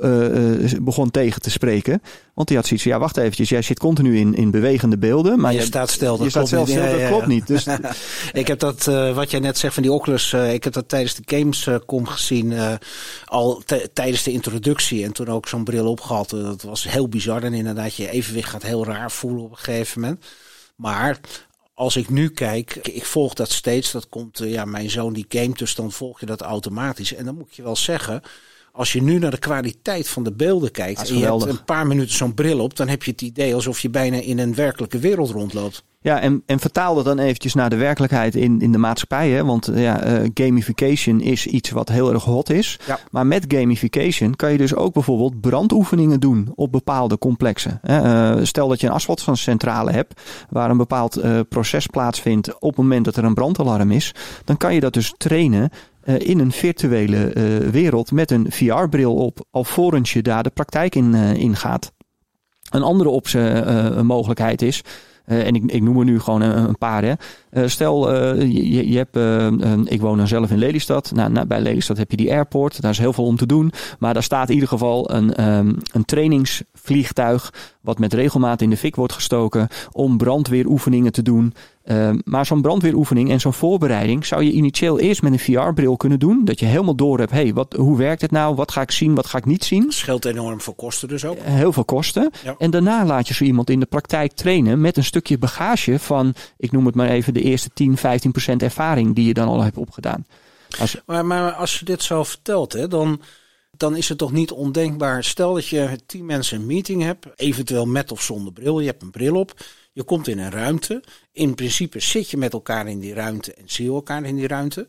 [0.00, 2.02] uh, begon tegen te spreken.
[2.34, 5.40] Want die had zoiets van, ja wacht eventjes, jij zit continu in, in bewegende beelden.
[5.40, 6.68] Maar je, je staat stil, dat je klopt staat niet.
[6.68, 7.46] Stil, dat ja, klopt niet.
[7.46, 7.66] Dus
[8.32, 10.88] ik heb dat, uh, wat jij net zegt van die Oculus, uh, ik heb dat
[10.88, 12.78] tijdens de Gamescom gezien,
[13.24, 13.62] al
[13.92, 15.04] tijdens de introductie.
[15.04, 16.30] En toen ook zo'n bril opgehad.
[16.30, 17.42] dat was heel bizar.
[17.42, 20.24] En inderdaad, je evenwicht gaat heel raar voelen op een gegeven moment.
[20.76, 21.20] Maar
[21.78, 23.90] als ik nu kijk, ik volg dat steeds.
[23.90, 27.14] Dat komt, ja, mijn zoon die game, dus dan volg je dat automatisch.
[27.14, 28.22] En dan moet je wel zeggen,
[28.72, 31.86] als je nu naar de kwaliteit van de beelden kijkt en je hebt een paar
[31.86, 34.98] minuten zo'n bril op, dan heb je het idee alsof je bijna in een werkelijke
[34.98, 35.84] wereld rondloopt.
[36.00, 39.30] Ja, en, en vertaal dat dan eventjes naar de werkelijkheid in, in de maatschappij.
[39.30, 39.44] Hè?
[39.44, 42.78] Want ja, uh, gamification is iets wat heel erg hot is.
[42.86, 42.98] Ja.
[43.10, 47.80] Maar met gamification kan je dus ook bijvoorbeeld brandoefeningen doen op bepaalde complexen.
[47.84, 52.78] Uh, stel dat je een asfaltcentrale hebt waar een bepaald uh, proces plaatsvindt op het
[52.78, 54.14] moment dat er een brandalarm is.
[54.44, 55.70] Dan kan je dat dus trainen
[56.08, 60.94] uh, in een virtuele uh, wereld met een VR-bril op, alvorens je daar de praktijk
[60.94, 61.92] in, in gaat.
[62.70, 63.40] Een andere optie,
[64.02, 64.82] mogelijkheid is,
[65.24, 67.02] en ik, ik noem er nu gewoon een, paar.
[67.04, 67.68] Hè.
[67.68, 69.16] stel, je, je hebt,
[69.90, 71.12] ik woon dan zelf in Lelystad.
[71.14, 72.80] Nou, nou, bij Lelystad heb je die airport.
[72.80, 73.72] Daar is heel veel om te doen.
[73.98, 76.04] Maar daar staat in ieder geval een, um, een
[76.88, 77.52] trainingsvliegtuig.
[77.80, 79.68] wat met regelmaat in de fik wordt gestoken.
[79.92, 81.54] om brandweeroefeningen te doen.
[81.84, 86.18] Uh, maar zo'n brandweeroefening en zo'n voorbereiding zou je initieel eerst met een VR-bril kunnen
[86.18, 86.44] doen.
[86.44, 88.54] Dat je helemaal door hebt, hey, wat, hoe werkt het nou?
[88.54, 89.92] Wat ga ik zien, wat ga ik niet zien?
[89.92, 91.38] Scheelt enorm veel kosten dus ook.
[91.40, 92.30] Heel veel kosten.
[92.44, 92.54] Ja.
[92.58, 96.34] En daarna laat je zo iemand in de praktijk trainen met een stukje bagage van,
[96.56, 99.62] ik noem het maar even, de eerste 10, 15 procent ervaring die je dan al
[99.62, 100.26] hebt opgedaan.
[100.78, 100.96] Als...
[101.06, 103.20] Maar, maar als je dit zo vertelt, hè, dan,
[103.78, 105.24] dan is het toch niet ondenkbaar.
[105.24, 108.80] Stel dat je tien mensen een meeting hebt, eventueel met of zonder bril.
[108.80, 109.54] Je hebt een bril op.
[109.92, 111.02] Je komt in een ruimte.
[111.32, 114.46] In principe zit je met elkaar in die ruimte en zie je elkaar in die
[114.46, 114.86] ruimte.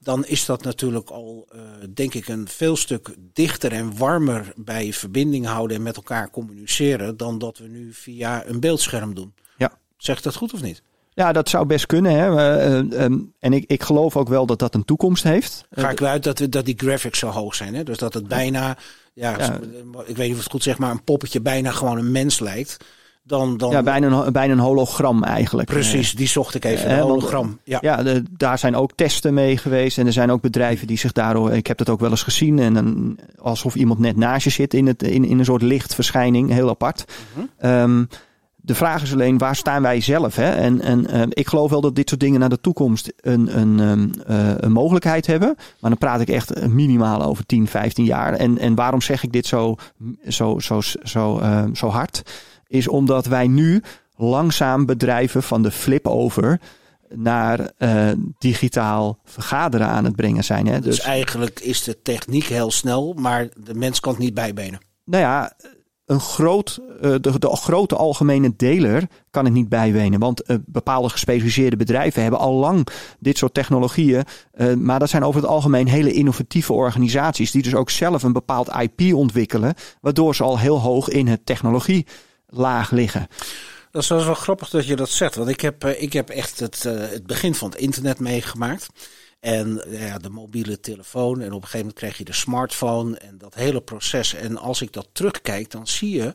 [0.00, 1.60] Dan is dat natuurlijk al, uh,
[1.94, 7.16] denk ik, een veel stuk dichter en warmer bij verbinding houden en met elkaar communiceren.
[7.16, 9.34] dan dat we nu via een beeldscherm doen.
[9.56, 9.78] Ja.
[9.96, 10.82] Zegt dat goed of niet?
[11.18, 12.12] Ja, dat zou best kunnen.
[12.12, 12.30] Hè.
[12.82, 15.64] Uh, um, en ik, ik geloof ook wel dat dat een toekomst heeft.
[15.70, 17.74] Ga ik uit dat, dat die graphics zo hoog zijn.
[17.74, 17.82] Hè?
[17.82, 18.76] Dus dat het bijna,
[19.12, 19.58] ja, ja,
[20.06, 22.76] ik weet niet of het goed zeg, maar een poppetje bijna gewoon een mens lijkt.
[23.22, 23.70] Dan, dan...
[23.70, 25.68] Ja, bijna een, bijna een hologram eigenlijk.
[25.68, 27.58] Precies, die zocht ik even, een hologram.
[27.64, 29.98] Ja, ja de, daar zijn ook testen mee geweest.
[29.98, 31.52] En er zijn ook bedrijven die zich daardoor...
[31.52, 32.58] Ik heb dat ook wel eens gezien.
[32.58, 36.50] En alsof iemand net naast je zit in, het, in, in een soort lichtverschijning.
[36.52, 37.04] Heel apart.
[37.62, 38.08] Um,
[38.68, 40.36] de vraag is alleen, waar staan wij zelf?
[40.36, 40.50] Hè?
[40.50, 43.78] En, en uh, ik geloof wel dat dit soort dingen naar de toekomst een, een,
[43.78, 45.54] um, uh, een mogelijkheid hebben.
[45.56, 48.32] Maar dan praat ik echt minimaal over 10, 15 jaar.
[48.32, 49.76] En, en waarom zeg ik dit zo,
[50.28, 52.22] zo, zo, zo, uh, zo hard?
[52.66, 53.82] Is omdat wij nu
[54.16, 56.60] langzaam bedrijven van de flip over
[57.14, 60.66] naar uh, digitaal vergaderen aan het brengen zijn.
[60.66, 60.80] Hè?
[60.80, 64.80] Dus, dus eigenlijk is de techniek heel snel, maar de mens kan het niet bijbenen.
[65.04, 65.52] Nou ja,
[66.08, 70.20] een groot, uh, de, de, grote algemene deler kan het niet bijbenen.
[70.20, 72.86] Want uh, bepaalde gespecialiseerde bedrijven hebben al lang
[73.18, 74.24] dit soort technologieën.
[74.54, 77.50] Uh, maar dat zijn over het algemeen hele innovatieve organisaties.
[77.50, 79.74] Die dus ook zelf een bepaald IP ontwikkelen.
[80.00, 83.26] Waardoor ze al heel hoog in het technologielaag liggen.
[83.90, 85.34] Dat is wel grappig dat je dat zegt.
[85.34, 88.88] Want ik heb, ik heb echt het, het begin van het internet meegemaakt.
[89.40, 91.40] En ja, de mobiele telefoon.
[91.40, 93.18] En op een gegeven moment kreeg je de smartphone.
[93.18, 94.34] En dat hele proces.
[94.34, 96.34] En als ik dat terugkijk, dan zie je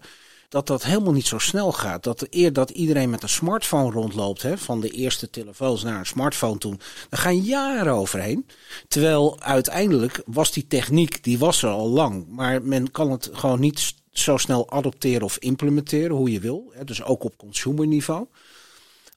[0.54, 2.04] dat dat helemaal niet zo snel gaat.
[2.04, 6.06] Dat eer dat iedereen met een smartphone rondloopt, hè, van de eerste telefoons naar een
[6.06, 8.48] smartphone toen, daar gaan jaren overheen.
[8.88, 12.28] Terwijl uiteindelijk was die techniek, die was er al lang.
[12.28, 16.72] Maar men kan het gewoon niet zo snel adopteren of implementeren hoe je wil.
[16.74, 18.28] Hè, dus ook op consumerniveau.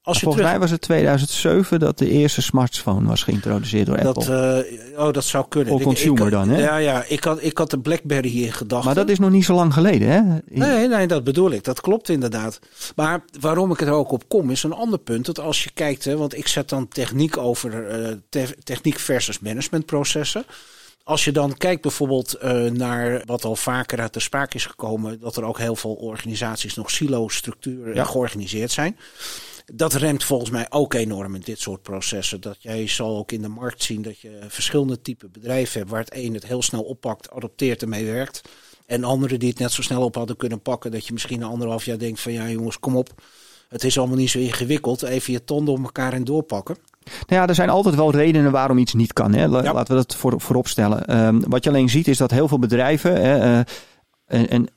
[0.07, 4.17] Als je volgens mij was het 2007 dat de eerste smartphone was geïntroduceerd door dat,
[4.17, 4.67] Apple.
[4.93, 5.73] Uh, oh, dat zou kunnen.
[5.73, 6.59] Voor consumer dan, hè?
[6.59, 7.05] Ja, ja.
[7.09, 8.85] Ik had, ik had de BlackBerry hier gedacht.
[8.85, 10.21] Maar dat is nog niet zo lang geleden, hè?
[10.49, 11.65] Nee, nee, dat bedoel ik.
[11.65, 12.59] Dat klopt inderdaad.
[12.97, 15.27] Maar waarom ik er ook op kom, is een ander punt.
[15.27, 19.39] Dat als je kijkt, hè, want ik zet dan techniek over uh, te techniek versus
[19.39, 20.45] managementprocessen.
[21.05, 25.21] Als je dan kijkt bijvoorbeeld uh, naar wat al vaker uit de sprake is gekomen,
[25.21, 28.05] dat er ook heel veel organisaties nog silo-structuren ja.
[28.05, 28.97] georganiseerd zijn
[29.73, 32.41] dat remt volgens mij ook enorm in dit soort processen.
[32.41, 36.01] Dat jij zal ook in de markt zien dat je verschillende type bedrijven hebt waar
[36.01, 38.43] het een het heel snel oppakt, adopteert en mee werkt.
[38.87, 40.91] En anderen die het net zo snel op hadden kunnen pakken.
[40.91, 43.23] Dat je misschien een anderhalf jaar denkt van ja jongens, kom op.
[43.69, 45.03] Het is allemaal niet zo ingewikkeld.
[45.03, 46.77] Even je tanden op elkaar en doorpakken.
[47.05, 49.35] Nou ja, er zijn altijd wel redenen waarom iets niet kan.
[49.35, 49.49] Hè?
[49.49, 51.27] Laten we dat voor, voorop stellen.
[51.27, 53.21] Um, wat je alleen ziet is dat heel veel bedrijven.
[53.21, 53.65] Hè, uh,
[54.27, 54.69] en, en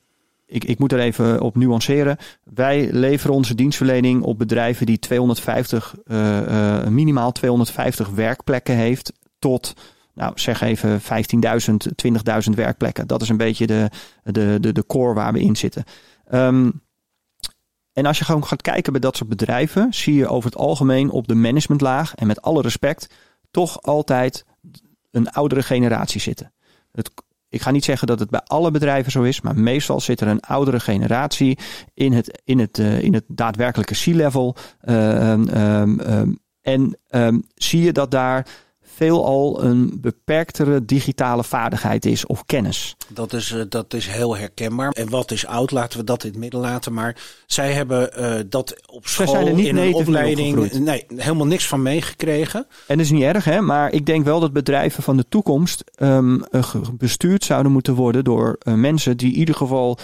[0.50, 2.16] ik, ik moet er even op nuanceren.
[2.44, 9.74] Wij leveren onze dienstverlening op bedrijven die 250, uh, uh, minimaal 250 werkplekken heeft tot
[10.14, 11.06] nou, zeg even 15.000,
[12.48, 13.06] 20.000 werkplekken.
[13.06, 13.90] Dat is een beetje de,
[14.22, 15.84] de, de, de core waar we in zitten.
[16.32, 16.82] Um,
[17.92, 21.10] en als je gewoon gaat kijken bij dat soort bedrijven, zie je over het algemeen
[21.10, 23.14] op de managementlaag en met alle respect
[23.50, 24.44] toch altijd
[25.10, 26.52] een oudere generatie zitten.
[26.92, 27.10] Het,
[27.50, 30.28] ik ga niet zeggen dat het bij alle bedrijven zo is, maar meestal zit er
[30.28, 31.58] een oudere generatie
[31.94, 34.56] in het, in het, uh, in het daadwerkelijke C-level.
[34.84, 35.48] Uh, um,
[36.00, 36.98] um, en
[37.54, 38.46] zie je dat daar
[38.94, 42.96] veelal een beperktere digitale vaardigheid is of kennis.
[43.08, 44.90] Dat is, uh, dat is heel herkenbaar.
[44.90, 46.92] En wat is oud, laten we dat in het midden laten.
[46.92, 52.66] Maar zij hebben uh, dat op school in een opleiding nee, helemaal niks van meegekregen.
[52.86, 53.60] En dat is niet erg, hè?
[53.60, 56.44] maar ik denk wel dat bedrijven van de toekomst um,
[56.92, 59.98] bestuurd zouden moeten worden door uh, mensen die in ieder geval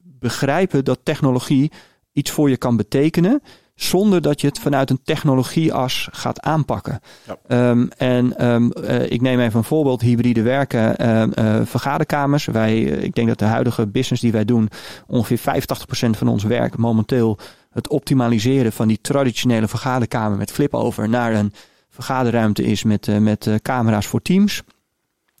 [0.00, 1.72] begrijpen dat technologie
[2.12, 3.42] iets voor je kan betekenen
[3.74, 7.00] zonder dat je het vanuit een technologieas gaat aanpakken.
[7.26, 7.70] Ja.
[7.70, 12.44] Um, en um, uh, ik neem even een voorbeeld, hybride werken, uh, uh, vergaderkamers.
[12.44, 14.68] Wij, ik denk dat de huidige business die wij doen,
[15.06, 15.62] ongeveer
[16.06, 17.38] 85% van ons werk momenteel
[17.70, 21.52] het optimaliseren van die traditionele vergaderkamer met flip-over naar een
[21.88, 24.62] vergaderruimte is met, met camera's voor teams.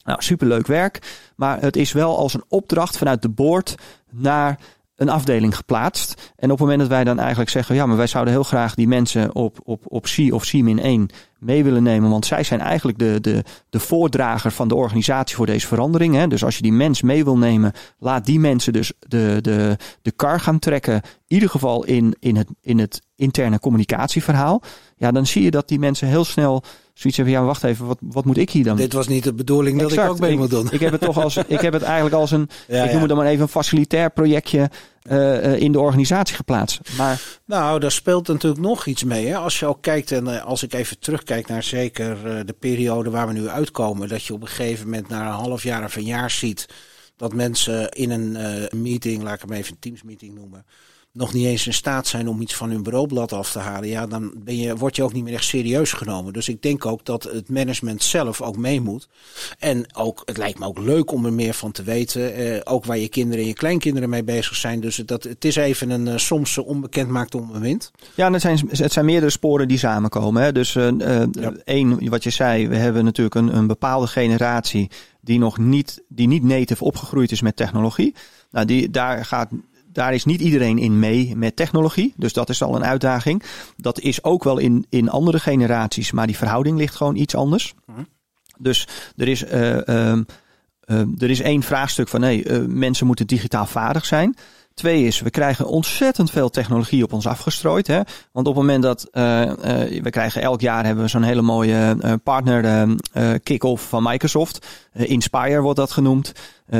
[0.04, 0.98] Nou, superleuk werk,
[1.36, 3.74] maar het is wel als een opdracht vanuit de board
[4.10, 4.58] naar
[5.02, 6.32] een afdeling geplaatst.
[6.36, 8.74] En op het moment dat wij dan eigenlijk zeggen, ja, maar wij zouden heel graag
[8.74, 12.10] die mensen op, op, op C of C-1 mee willen nemen.
[12.10, 16.14] Want zij zijn eigenlijk de, de, de voordrager van de organisatie voor deze verandering.
[16.14, 16.26] Hè.
[16.26, 20.10] Dus als je die mens mee wil nemen, laat die mensen dus de, de, de
[20.10, 20.94] kar gaan trekken.
[20.94, 24.62] In ieder geval in, in, het, in het interne communicatieverhaal.
[24.96, 26.62] Ja, dan zie je dat die mensen heel snel
[26.94, 27.36] zoiets hebben.
[27.36, 28.76] Ja, wacht even, wat, wat moet ik hier dan?
[28.76, 30.68] Dit was niet de bedoeling dat ik ook mee moet doen.
[30.70, 33.08] Ik, heb het toch als, ik heb het eigenlijk als een, ja, ik noem het
[33.08, 34.70] dan maar even een facilitair projectje
[35.10, 36.80] uh, in de organisatie geplaatst.
[36.96, 37.20] Maar...
[37.44, 39.26] Nou, daar speelt natuurlijk nog iets mee.
[39.26, 39.36] Hè?
[39.36, 43.26] Als je ook kijkt, en uh, als ik even terugkijk naar zeker de periode waar
[43.26, 46.04] we nu uitkomen, dat je op een gegeven moment na een half jaar of een
[46.04, 46.66] jaar ziet
[47.16, 50.64] dat mensen in een meeting, laat ik hem even een Teams meeting noemen,
[51.12, 54.06] nog niet eens in staat zijn om iets van hun bureaublad af te halen, ja,
[54.06, 56.32] dan ben je, word je ook niet meer echt serieus genomen.
[56.32, 59.08] Dus ik denk ook dat het management zelf ook mee moet.
[59.58, 62.34] En ook, het lijkt me ook leuk om er meer van te weten.
[62.34, 64.80] Eh, ook waar je kinderen en je kleinkinderen mee bezig zijn.
[64.80, 67.90] Dus dat, het is even een uh, soms onbekend maakt om een wind.
[68.14, 70.42] Ja, en het zijn, het zijn meerdere sporen die samenkomen.
[70.42, 70.52] Hè?
[70.52, 70.90] Dus uh,
[71.32, 71.52] ja.
[71.64, 76.28] één, wat je zei, we hebben natuurlijk een, een bepaalde generatie die nog niet, die
[76.28, 78.14] niet native opgegroeid is met technologie.
[78.50, 79.48] Nou, die, daar gaat
[79.92, 82.14] daar is niet iedereen in mee met technologie.
[82.16, 83.42] Dus dat is al een uitdaging.
[83.76, 87.74] Dat is ook wel in, in andere generaties, maar die verhouding ligt gewoon iets anders.
[87.86, 88.00] Mhm.
[88.58, 90.18] Dus er is, uh, uh,
[90.86, 94.36] uh, er is één vraagstuk van nee, uh, mensen moeten digitaal vaardig zijn.
[94.74, 97.86] Twee is, we krijgen ontzettend veel technologie op ons afgestrooid.
[97.86, 98.00] Hè?
[98.32, 99.54] Want op het moment dat uh, uh,
[100.02, 102.88] we krijgen elk jaar hebben we zo'n hele mooie uh, partner
[103.42, 104.66] kick-off van Microsoft.
[104.92, 106.32] Inspire wordt dat genoemd.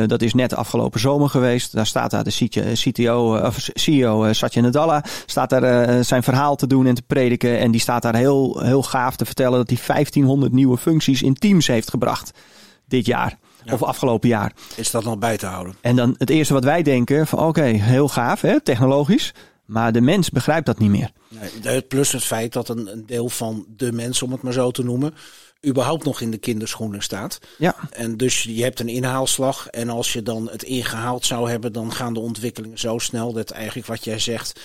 [0.06, 1.72] dat is net afgelopen zomer geweest.
[1.72, 6.94] Daar staat daar de CTO, CEO Satya Nadella staat daar zijn verhaal te doen en
[6.94, 7.58] te prediken.
[7.58, 11.34] En die staat daar heel, heel gaaf te vertellen dat hij 1500 nieuwe functies in
[11.34, 12.32] Teams heeft gebracht
[12.86, 13.38] dit jaar.
[13.70, 14.52] Of afgelopen jaar.
[14.76, 15.74] Is dat nog bij te houden?
[15.80, 19.32] En dan het eerste wat wij denken van oké, heel gaaf, hè, technologisch.
[19.64, 21.10] Maar de mens begrijpt dat niet meer.
[21.62, 24.70] Nee, plus het feit dat een, een deel van de mens, om het maar zo
[24.70, 25.14] te noemen,
[25.66, 27.38] überhaupt nog in de kinderschoenen staat.
[27.58, 27.74] Ja.
[27.90, 29.66] En dus je hebt een inhaalslag.
[29.68, 33.50] En als je dan het ingehaald zou hebben, dan gaan de ontwikkelingen zo snel dat
[33.50, 34.60] eigenlijk wat jij zegt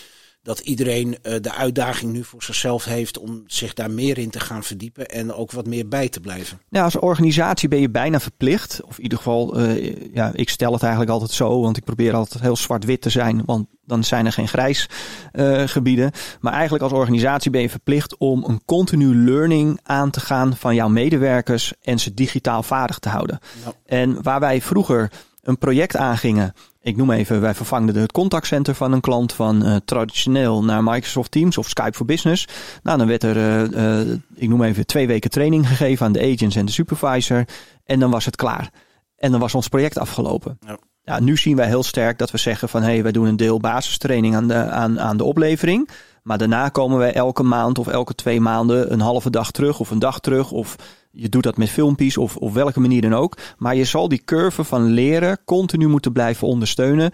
[0.47, 4.39] dat iedereen uh, de uitdaging nu voor zichzelf heeft om zich daar meer in te
[4.39, 6.59] gaan verdiepen en ook wat meer bij te blijven.
[6.69, 10.73] Ja, als organisatie ben je bijna verplicht, of in ieder geval, uh, ja, ik stel
[10.73, 14.25] het eigenlijk altijd zo, want ik probeer altijd heel zwart-wit te zijn, want dan zijn
[14.25, 14.89] er geen grijs
[15.33, 16.11] uh, gebieden.
[16.39, 20.75] Maar eigenlijk als organisatie ben je verplicht om een continu learning aan te gaan van
[20.75, 23.39] jouw medewerkers en ze digitaal vaardig te houden.
[23.85, 26.53] En waar wij vroeger een project aangingen
[26.87, 31.31] ik noem even, wij vervangden het contactcenter van een klant van uh, traditioneel naar Microsoft
[31.31, 32.47] Teams of Skype for Business.
[32.83, 36.33] Nou, dan werd er, uh, uh, ik noem even, twee weken training gegeven aan de
[36.33, 37.45] agents en de supervisor.
[37.85, 38.69] En dan was het klaar.
[39.15, 40.57] En dan was ons project afgelopen.
[40.65, 40.77] Ja.
[41.03, 43.37] ja nu zien wij heel sterk dat we zeggen van hé, hey, wij doen een
[43.37, 45.89] deel basistraining aan de, aan, aan de oplevering.
[46.23, 49.91] Maar daarna komen wij elke maand of elke twee maanden een halve dag terug of
[49.91, 50.51] een dag terug.
[50.51, 50.75] Of
[51.17, 53.37] je doet dat met filmpjes of op welke manier dan ook.
[53.57, 57.11] Maar je zal die curve van leren continu moeten blijven ondersteunen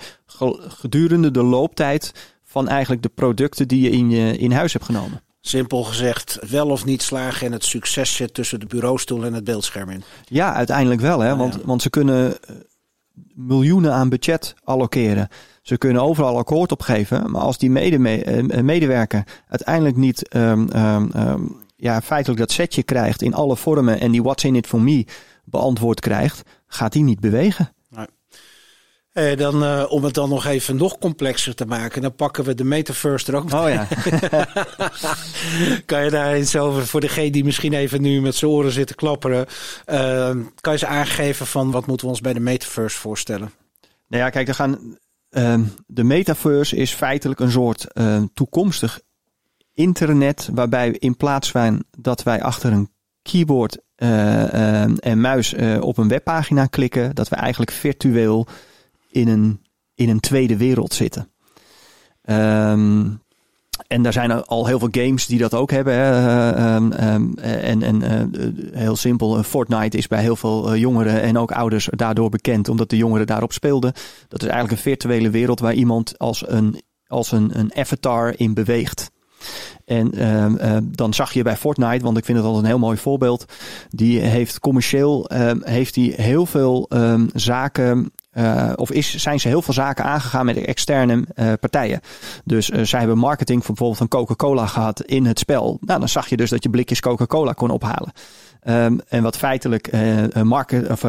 [0.68, 2.12] gedurende de looptijd
[2.44, 5.22] van eigenlijk de producten die je in, je in huis hebt genomen.
[5.42, 9.44] Simpel gezegd, wel of niet slagen en het succes zit tussen de bureaustoel en het
[9.44, 10.04] beeldscherm in.
[10.26, 11.20] Ja, uiteindelijk wel.
[11.20, 11.36] Hè?
[11.36, 12.56] Want, want ze kunnen eh,
[13.34, 15.28] miljoenen aan budget allokeren.
[15.62, 17.32] Ze kunnen overal akkoord opgeven.
[17.32, 23.34] Maar als die eh, medewerker uiteindelijk niet um, um, ja, feitelijk dat setje krijgt in
[23.34, 25.06] alle vormen en die what's in it for me
[25.44, 27.74] beantwoord krijgt, gaat die niet bewegen.
[27.90, 28.06] Nee.
[29.12, 32.56] Eh, dan, uh, om het dan nog even nog complexer te maken, dan pakken we
[32.56, 33.88] de metaverse er ook Oh ja.
[35.86, 38.96] kan je daar iets over, voor degene die misschien even nu met zijn oren zitten
[38.96, 39.46] klapperen,
[39.92, 40.30] uh,
[40.62, 43.52] kan je ze aangeven van wat moeten we ons bij de metaverse voorstellen?
[44.08, 44.98] Nou ja, kijk, er gaan,
[45.30, 47.88] uh, de metaverse is feitelijk een soort
[48.34, 49.02] toekomstig
[49.74, 52.90] internet, waarbij in plaats van dat wij achter een
[53.22, 58.48] keyboard uh, uh, en muis uh, op een webpagina klikken, dat we eigenlijk virtueel
[59.10, 59.62] in een,
[59.96, 61.28] in een tweede wereld zitten.
[62.30, 63.22] Um,
[63.88, 65.94] en daar zijn al heel veel games die dat ook hebben.
[65.94, 66.76] Hè.
[66.76, 68.02] Um, um, en en
[68.74, 72.98] heel simpel, Fortnite is bij heel veel jongeren en ook ouders daardoor bekend, omdat de
[72.98, 73.94] jongeren daarop speelden.
[74.28, 78.54] Dat is eigenlijk een virtuele wereld waar iemand als een, als een, een avatar in
[78.54, 79.12] beweegt.
[79.86, 82.80] En uh, uh, dan zag je bij Fortnite, want ik vind het altijd een heel
[82.80, 83.46] mooi voorbeeld.
[83.90, 86.90] Die heeft commercieel uh, heeft die heel veel
[87.34, 92.02] zaken uh, of is, zijn ze heel veel zaken aangegaan met externe uh, partijen.
[92.44, 95.78] Dus uh, zij hebben marketing van bijvoorbeeld van Coca-Cola gehad in het spel.
[95.82, 98.12] Nou, dan zag je dus dat je blikjes Coca-Cola kon ophalen.
[98.68, 99.92] Um, en wat feitelijk
[100.44, 101.04] market of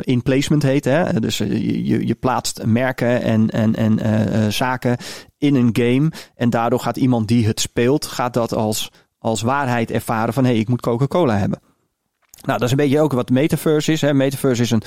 [0.00, 0.84] in placement heet.
[0.84, 1.20] Hè?
[1.20, 4.96] Dus je, je, je plaatst merken en, en, en zaken
[5.38, 6.10] in een game.
[6.34, 10.50] En daardoor gaat iemand die het speelt, gaat dat als, als waarheid ervaren van hé,
[10.50, 11.60] hey, ik moet Coca-Cola hebben.
[12.44, 14.00] Nou, dat is een beetje ook wat metaverse is.
[14.00, 14.14] Hè.
[14.14, 14.82] Metaverse is een,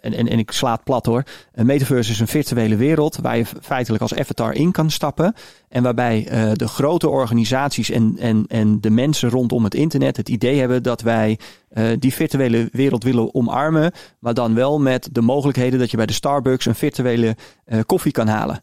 [0.00, 1.22] en, en, en ik sla het plat hoor.
[1.52, 5.34] Een metaverse is een virtuele wereld waar je feitelijk als avatar in kan stappen.
[5.68, 10.28] En waarbij uh, de grote organisaties en, en, en de mensen rondom het internet het
[10.28, 11.38] idee hebben dat wij
[11.72, 13.92] uh, die virtuele wereld willen omarmen.
[14.18, 17.36] Maar dan wel met de mogelijkheden dat je bij de Starbucks een virtuele
[17.66, 18.60] uh, koffie kan halen.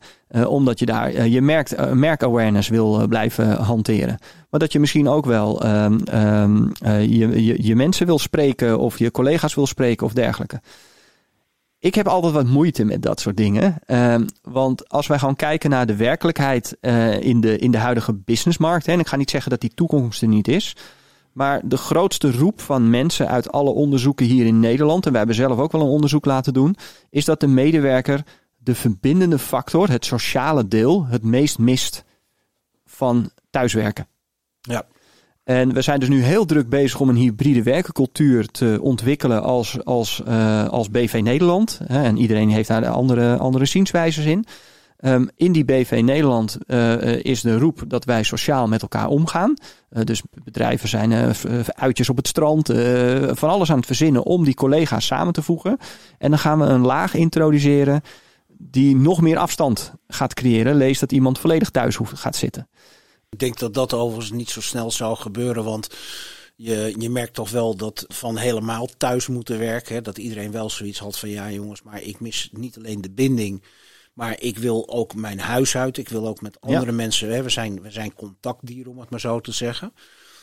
[0.48, 4.18] omdat je daar je merk, merkawareness wil blijven hanteren.
[4.58, 9.12] Dat je misschien ook wel um, um, je, je, je mensen wil spreken of je
[9.12, 10.62] collega's wil spreken of dergelijke.
[11.80, 13.78] Ik heb altijd wat moeite met dat soort dingen.
[13.88, 18.14] Um, want als wij gaan kijken naar de werkelijkheid uh, in, de, in de huidige
[18.14, 18.86] businessmarkt.
[18.86, 20.76] Hè, en ik ga niet zeggen dat die toekomst er niet is.
[21.32, 25.05] Maar de grootste roep van mensen uit alle onderzoeken hier in Nederland.
[25.05, 26.76] En wij hebben zelf ook wel een onderzoek laten doen.
[27.10, 28.24] Is dat de medewerker
[28.58, 32.03] de verbindende factor, het sociale deel, het meest mist
[32.86, 34.08] van thuiswerken.
[34.68, 34.86] Ja.
[35.47, 39.78] En we zijn dus nu heel druk bezig om een hybride werkencultuur te ontwikkelen als,
[39.84, 41.80] als, uh, als BV Nederland.
[41.88, 44.45] En iedereen heeft daar andere, andere zienswijzes in.
[44.99, 49.53] Um, in die BV Nederland uh, is de roep dat wij sociaal met elkaar omgaan.
[49.89, 51.34] Uh, dus bedrijven zijn
[51.65, 52.68] uitjes op het strand,
[53.32, 55.78] van alles aan het verzinnen om die collega's samen te voegen.
[56.18, 58.01] En dan gaan we een laag introduceren
[58.57, 60.76] die nog meer afstand gaat creëren.
[60.76, 62.68] Lees dat iemand volledig thuis hoeft, gaat zitten.
[63.30, 65.90] Ik denk dat dat overigens niet zo snel zou gebeuren, want
[66.56, 70.70] je, je merkt toch wel dat van helemaal thuis moeten werken, hè, dat iedereen wel
[70.70, 73.64] zoiets had van ja jongens, maar ik mis niet alleen de binding,
[74.14, 76.92] maar ik wil ook mijn huis uit, ik wil ook met andere ja.
[76.92, 79.94] mensen, hè, we, zijn, we zijn contactdieren om het maar zo te zeggen.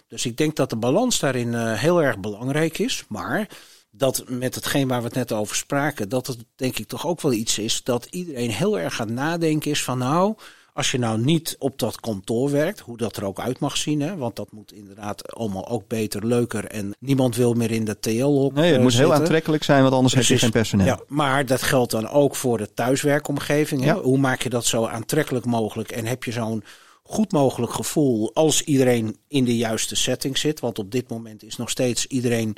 [0.09, 3.49] Dus ik denk dat de balans daarin uh, heel erg belangrijk is, maar
[3.91, 7.21] dat met hetgeen waar we het net over spraken, dat het denk ik toch ook
[7.21, 10.35] wel iets is dat iedereen heel erg gaat nadenken is van nou,
[10.75, 14.01] Als je nou niet op dat kantoor werkt, hoe dat er ook uit mag zien,
[14.01, 18.01] hè, want dat moet inderdaad allemaal ook beter, leuker en niemand wil meer in de
[18.01, 18.55] TL-hok.
[18.55, 20.87] Nee, het moet heel aantrekkelijk zijn, want anders heb je geen personeel.
[20.87, 23.85] Ja, maar dat geldt dan ook voor de thuiswerkomgeving.
[23.85, 23.93] Hè?
[23.93, 26.65] Hoe maak je dat zo aantrekkelijk mogelijk en heb je zo'n
[27.03, 30.61] goed mogelijk gevoel als iedereen in de juiste setting zit?
[30.61, 32.57] Want op dit moment is nog steeds iedereen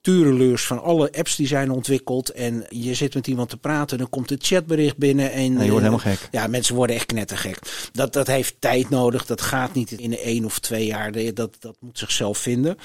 [0.00, 2.30] tureleurs van alle apps die zijn ontwikkeld.
[2.30, 5.32] En je zit met iemand te praten, dan komt het chatbericht binnen.
[5.32, 6.28] En, je wordt helemaal gek.
[6.30, 7.58] Ja, mensen worden echt knettergek.
[7.92, 9.26] Dat, dat heeft tijd nodig.
[9.26, 11.12] Dat gaat niet in één of twee jaar.
[11.34, 12.76] Dat, dat moet zichzelf vinden.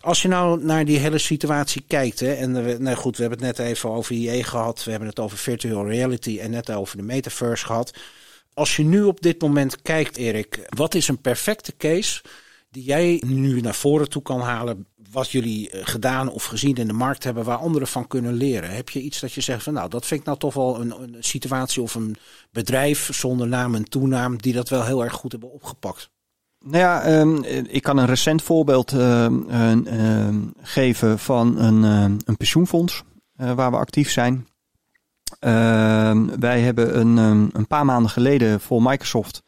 [0.00, 2.20] Als je nou naar die hele situatie kijkt.
[2.20, 4.84] Hè, en we, nou goed, we hebben het net even over IE gehad.
[4.84, 7.92] We hebben het over virtual reality en net over de metaverse gehad.
[8.54, 12.22] Als je nu op dit moment kijkt, Erik, wat is een perfecte case
[12.70, 14.86] die jij nu naar voren toe kan halen
[15.16, 18.74] wat jullie eh, gedaan of gezien in de markt hebben waar anderen van kunnen leren?
[18.74, 21.16] Heb je iets dat je zegt van nou, dat vind ik nou toch wel een,
[21.20, 22.16] situatie of een
[22.50, 26.10] bedrijf zonder naam en toenaam die dat wel heel erg goed hebben opgepakt?
[26.64, 31.82] Nou ja, ehm, ik kan een recent voorbeeld ehm, ehm, geven van een,
[32.24, 33.02] een pensioenfonds
[33.40, 34.46] uh, waar we actief zijn.
[36.38, 37.16] wij hebben een,
[37.52, 39.42] een paar maanden geleden voor Microsoft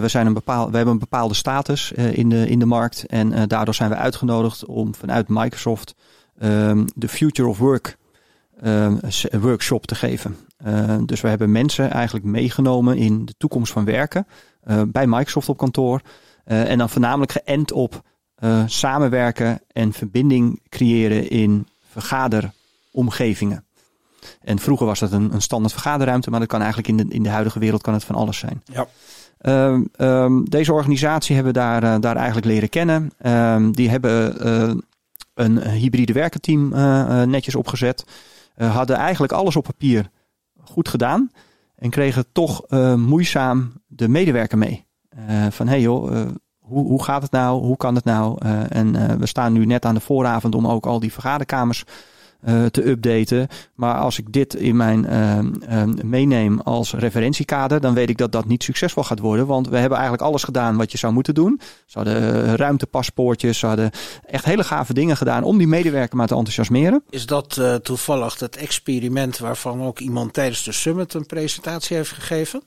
[0.00, 3.06] we, zijn een bepaal, we hebben een bepaalde status uh, in, de, in de markt.
[3.06, 5.94] En uh, daardoor zijn we uitgenodigd om vanuit Microsoft
[6.42, 7.96] um, de Future of Work
[8.64, 9.00] um,
[9.40, 10.36] workshop te geven.
[11.06, 14.26] dus we hebben mensen eigenlijk meegenomen in de toekomst van werken
[14.86, 16.00] bij Microsoft op kantoor.
[16.44, 18.02] en dan voornamelijk geënt op
[18.66, 23.64] samenwerken en verbinding creëren in vergaderomgevingen.
[24.40, 27.22] En vroeger was dat een, een standaard vergaderruimte, maar dat kan eigenlijk in de, in
[27.22, 28.62] de huidige wereld kan het van alles zijn.
[28.64, 28.88] Ja.
[29.46, 33.10] Um, um, deze organisatie hebben we daar, uh, daar eigenlijk leren kennen.
[33.26, 34.74] Um, die hebben uh,
[35.34, 38.04] een hybride werkenteam uh, netjes opgezet.
[38.56, 40.10] hadden eigenlijk alles op papier
[40.64, 41.30] goed gedaan.
[41.76, 44.86] En kregen toch moeizaam de medewerker mee.
[45.50, 46.26] van hey joh,
[46.58, 47.62] hoe, hoe gaat het nou?
[47.62, 48.38] Hoe kan het nou?
[48.68, 51.84] en we staan nu net aan de vooravond om ook al die vergaderkamers
[52.48, 53.48] uh, te updaten.
[53.74, 58.32] Maar als ik dit in mijn uh, uh, meeneem als referentiekader, dan weet ik dat
[58.32, 59.46] dat niet succesvol gaat worden.
[59.46, 61.60] Want we hebben eigenlijk alles gedaan wat je zou moeten doen.
[61.86, 63.90] Ze hadden ruimtepaspoortjes, ze hadden
[64.26, 67.02] echt hele gave dingen gedaan om die medewerker maar te enthousiasmeren.
[67.10, 72.62] Is dat toevallig het experiment waarvan ook iemand tijdens de summit een presentatie heeft gegeven?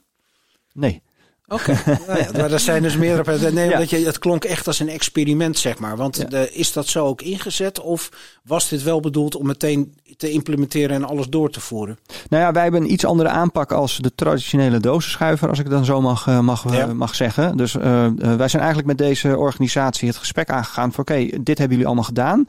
[0.73, 1.01] Nee.
[1.47, 1.99] Oké, okay.
[2.07, 3.51] nou ja, maar er zijn dus meerdere.
[3.51, 3.79] Nee, ja.
[3.87, 5.97] je, het klonk echt als een experiment, zeg maar.
[5.97, 6.25] Want ja.
[6.25, 7.79] de, is dat zo ook ingezet?
[7.79, 8.09] Of
[8.43, 11.97] was dit wel bedoeld om meteen te implementeren en alles door te voeren?
[12.29, 15.85] Nou ja, wij hebben een iets andere aanpak als de traditionele dozenschuiver, als ik dan
[15.85, 16.93] zo mag, eh, mag, ja.
[16.93, 17.57] mag zeggen.
[17.57, 21.57] Dus uh, wij zijn eigenlijk met deze organisatie het gesprek aangegaan van oké, okay, dit
[21.57, 22.45] hebben jullie allemaal gedaan.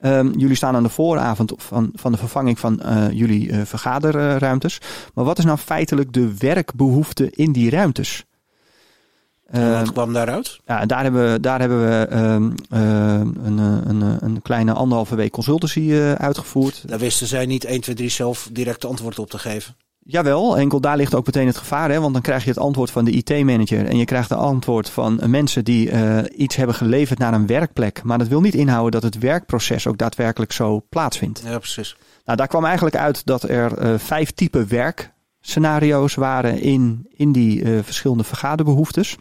[0.00, 4.80] Um, jullie staan aan de vooravond van, van de vervanging van uh, jullie uh, vergaderruimtes.
[5.14, 8.24] Maar wat is nou feitelijk de werkbehoefte in die ruimtes?
[9.48, 10.60] En wat kwam daaruit?
[10.66, 12.80] Ja, daar hebben we, daar hebben we um, uh,
[13.44, 16.88] een, een, een, kleine anderhalve week consultancy uh, uitgevoerd.
[16.88, 19.74] Daar wisten zij niet 1, 2, 3 zelf direct antwoord op te geven.
[19.98, 21.90] Jawel, enkel daar ligt ook meteen het gevaar.
[21.90, 22.00] Hè?
[22.00, 23.86] Want dan krijg je het antwoord van de IT-manager.
[23.86, 28.02] En je krijgt het antwoord van mensen die uh, iets hebben geleverd naar een werkplek.
[28.02, 31.42] Maar dat wil niet inhouden dat het werkproces ook daadwerkelijk zo plaatsvindt.
[31.44, 31.96] Ja, precies.
[32.24, 38.24] Nou, daar kwam eigenlijk uit dat er vijf typen werkscenario's waren in, in die verschillende
[38.24, 39.16] vergaderbehoeftes.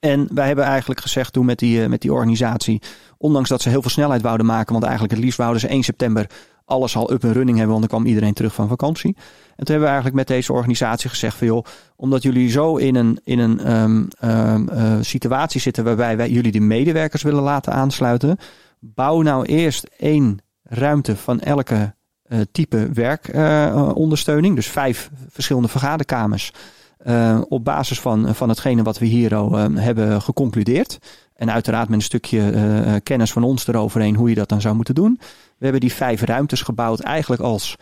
[0.00, 2.82] En wij hebben eigenlijk gezegd toen met die, met die organisatie,
[3.18, 5.82] ondanks dat ze heel veel snelheid wouden maken, want eigenlijk het liefst wouden ze 1
[5.82, 6.26] september
[6.64, 9.14] alles al up en running hebben, want dan kwam iedereen terug van vakantie.
[9.16, 11.64] En toen hebben we eigenlijk met deze organisatie gezegd van joh,
[11.96, 16.52] omdat jullie zo in een, in een um, um, uh, situatie zitten waarbij wij jullie
[16.52, 18.36] de medewerkers willen laten aansluiten,
[18.78, 21.94] bouw nou eerst één ruimte van elke
[22.26, 26.52] uh, type werkondersteuning, dus vijf verschillende vergaderkamers.
[27.06, 30.98] Uh, op basis van, van hetgene wat we hier al uh, hebben geconcludeerd.
[31.34, 34.74] En uiteraard met een stukje uh, kennis van ons eroverheen hoe je dat dan zou
[34.74, 35.16] moeten doen.
[35.58, 37.76] We hebben die vijf ruimtes gebouwd eigenlijk als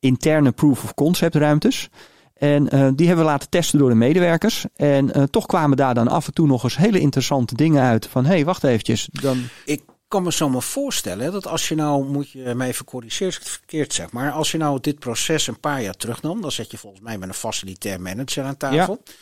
[0.00, 1.88] interne proof of concept ruimtes.
[2.34, 4.66] En die hebben we laten testen door de medewerkers.
[4.76, 8.06] En toch kwamen daar dan af en toe nog eens hele interessante dingen uit.
[8.06, 9.08] Van hé, hey, wacht eventjes.
[9.12, 9.38] Dan...
[9.64, 13.26] Ik kan me zo maar voorstellen dat als je nou, moet je mij even corrigeren
[13.26, 16.40] als ik het verkeerd zeg, maar als je nou dit proces een paar jaar terugnam,
[16.40, 19.02] dan zet je volgens mij met een facilitair manager aan tafel.
[19.04, 19.12] Ja,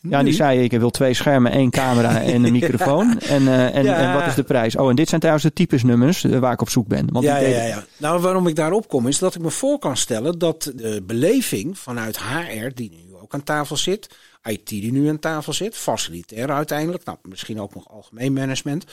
[0.00, 0.10] nu...
[0.10, 3.18] ja die zei ik wil twee schermen, één camera en een microfoon.
[3.18, 3.96] En, uh, en, ja.
[3.96, 4.76] en wat is de prijs?
[4.76, 7.12] Oh, en dit zijn trouwens de typesnummers waar ik op zoek ben.
[7.12, 7.84] Want ja, ja, ja, ja.
[7.96, 11.78] Nou, waarom ik daarop kom is dat ik me voor kan stellen dat de beleving
[11.78, 14.08] vanuit HR, die nu ook aan tafel zit,
[14.44, 18.84] IT die nu aan tafel zit, facilitair uiteindelijk, nou, misschien ook nog algemeen management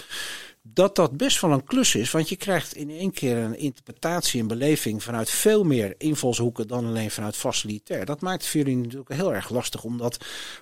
[0.73, 2.11] dat dat best wel een klus is.
[2.11, 6.85] Want je krijgt in één keer een interpretatie en beleving vanuit veel meer invalshoeken dan
[6.85, 8.05] alleen vanuit facilitair.
[8.05, 10.17] Dat maakt het voor jullie natuurlijk heel erg lastig om dat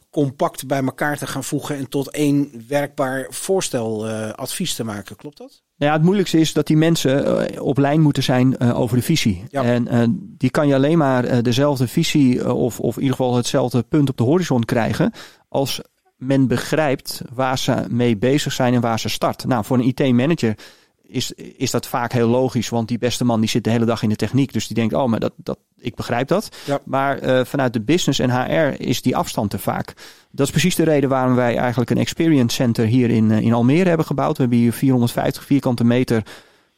[0.10, 5.16] compact bij elkaar te gaan voegen en tot één werkbaar voorstel uh, advies te maken.
[5.16, 5.64] Klopt dat?
[5.78, 8.98] Nou ja, het moeilijkste is dat die mensen uh, op lijn moeten zijn uh, over
[8.98, 9.44] de visie.
[9.50, 9.64] Ja.
[9.64, 14.10] En die kan je alleen maar dezelfde visie of, of in ieder geval hetzelfde punt
[14.10, 15.14] op de horizon krijgen
[15.50, 15.82] als
[16.26, 19.46] men begrijpt waar ze mee bezig zijn en waar ze start.
[19.46, 20.56] Nou, voor een IT-manager
[21.02, 24.04] is, is dat vaak heel logisch, want die beste man die zit de hele dag
[24.04, 24.54] in de techniek.
[24.54, 26.50] Dus die denkt, oh, maar dat, dat, ik begrijp dat.
[26.66, 26.80] Ja.
[26.86, 29.94] Maar uh, vanuit de business en HR is die afstand te vaak.
[30.32, 33.54] Dat is precies de reden waarom wij eigenlijk een experience center hier in, uh, in
[33.54, 34.36] Almere hebben gebouwd.
[34.36, 36.24] We hebben hier 450 vierkante meter,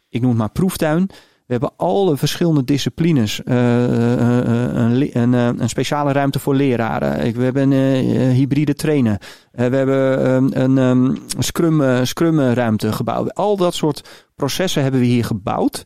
[0.10, 1.10] ik noem het maar proeftuin.
[1.46, 3.42] We hebben alle verschillende disciplines.
[3.46, 7.34] Uh, een, een, een, speciale ruimte voor leraren.
[7.34, 9.18] We hebben een hybride trainen.
[9.52, 13.34] we hebben een, een scrum, scrum ruimte gebouwd.
[13.34, 15.84] Al dat soort processen hebben we hier gebouwd.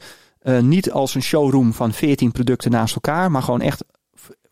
[0.62, 3.84] niet als een showroom van 14 producten naast elkaar, maar gewoon echt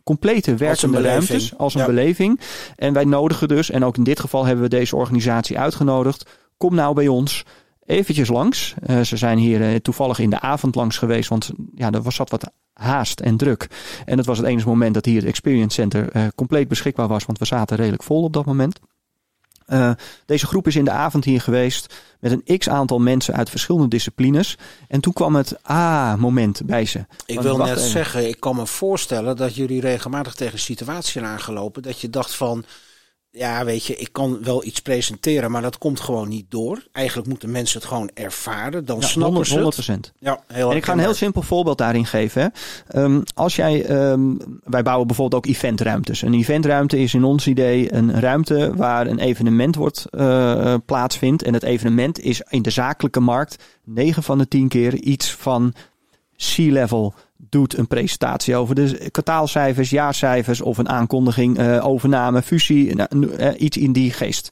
[0.08, 2.40] complete werkende ruimtes als een beleving.
[2.76, 6.30] En wij nodigen dus, en ook in dit geval hebben we deze organisatie uitgenodigd.
[6.58, 7.44] Kom nou bij ons
[7.88, 8.74] eventjes langs.
[8.88, 12.16] Uh, ze zijn hier uh, toevallig in de avond langs geweest, want ja, er was
[12.16, 13.68] zat wat haast en druk.
[14.06, 17.26] En het was het enige moment dat hier het Experience Center uh, compleet beschikbaar was,
[17.26, 18.80] want we zaten redelijk vol op dat moment.
[20.26, 23.88] deze groep is in de avond hier geweest met een x aantal mensen uit verschillende
[23.88, 24.58] disciplines.
[24.88, 27.06] En toen kwam het A-moment bij ze.
[27.26, 31.82] Ik wil net zeggen, ik kan me voorstellen dat jullie regelmatig tegen situaties aangelopen.
[31.82, 32.66] Dat je dacht van,
[33.32, 36.88] ja, weet je, ik kan wel iets presenteren, maar dat komt gewoon niet door.
[36.92, 40.14] Eigenlijk moeten mensen het gewoon ervaren, dan ja, snappen 100, ze het.
[40.20, 42.52] Ja, heel en ik ga een heel simpel voorbeeld daarin geven.
[42.96, 46.22] Um, als jij, um, wij bouwen bijvoorbeeld ook eventruimtes.
[46.22, 51.44] Een eventruimte is in ons idee een ruimte waar een evenement wordt uh, plaatsvindt.
[51.44, 55.74] En het evenement is in de zakelijke markt 9 van de 10 keer iets van
[56.38, 63.52] C-level doet een presentatie over de kwartaalcijfers, jaarcijfers of een aankondiging, uh, overname, fusie, uh,
[63.58, 64.50] iets in die geest.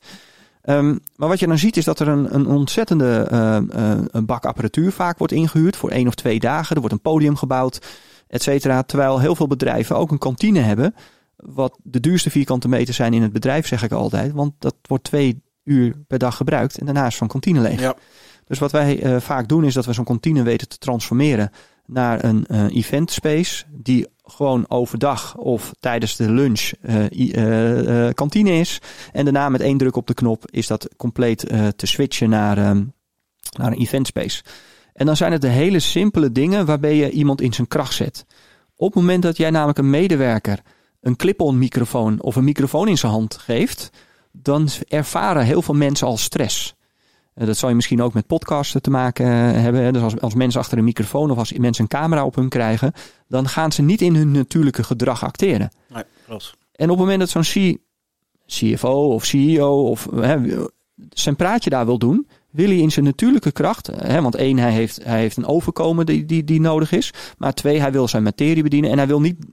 [0.70, 4.46] Um, maar wat je dan ziet is dat er een, een ontzettende uh, een bak
[4.46, 6.76] apparatuur vaak wordt ingehuurd voor één of twee dagen.
[6.76, 7.82] Er wordt een podium gebouwd,
[8.28, 8.84] et cetera.
[8.84, 10.96] Terwijl heel veel bedrijven ook een kantine hebben,
[11.36, 14.32] wat de duurste vierkante meter zijn in het bedrijf, zeg ik altijd.
[14.32, 17.80] Want dat wordt twee uur per dag gebruikt en daarna is van kantine leeg.
[17.80, 17.96] Ja.
[18.48, 21.52] Dus wat wij vaak doen is dat we zo'n kantine weten te transformeren
[21.86, 28.82] naar een uh, event space die gewoon overdag of tijdens de lunch uh, kantine is.
[29.12, 31.40] En daarna met één druk op de knop is dat compleet
[31.76, 32.94] te switchen naar, um,
[33.58, 34.44] naar een event space.
[34.94, 38.26] En dan zijn het de hele simpele dingen waarbij je iemand in zijn kracht zet.
[38.76, 40.60] Op het moment dat jij namelijk een medewerker
[41.06, 43.90] een clip-on microfoon of een microfoon in zijn hand geeft,
[44.32, 46.76] dan ervaren heel veel mensen al stress.
[47.36, 49.94] Eh, dat zal je misschien ook met podcasten te maken eh, hebben.
[49.94, 52.94] Dus als, als mensen achter een microfoon of als mensen een camera op hun krijgen,
[53.28, 55.72] dan gaan ze niet in hun natuurlijke gedrag acteren.
[55.94, 56.54] Nee, klopt.
[56.72, 57.80] En op het moment dat zo'n
[58.46, 60.38] CFO of CEO of hè,
[61.10, 63.88] zijn praatje daar wil doen, wil hij in zijn natuurlijke kracht.
[63.88, 67.14] Hè, want één, hij heeft, hij heeft een overkomen die, die, die nodig is.
[67.38, 68.92] Maar twee, hij wil zijn materie bedienen.
[68.92, 69.46] En hij wil niet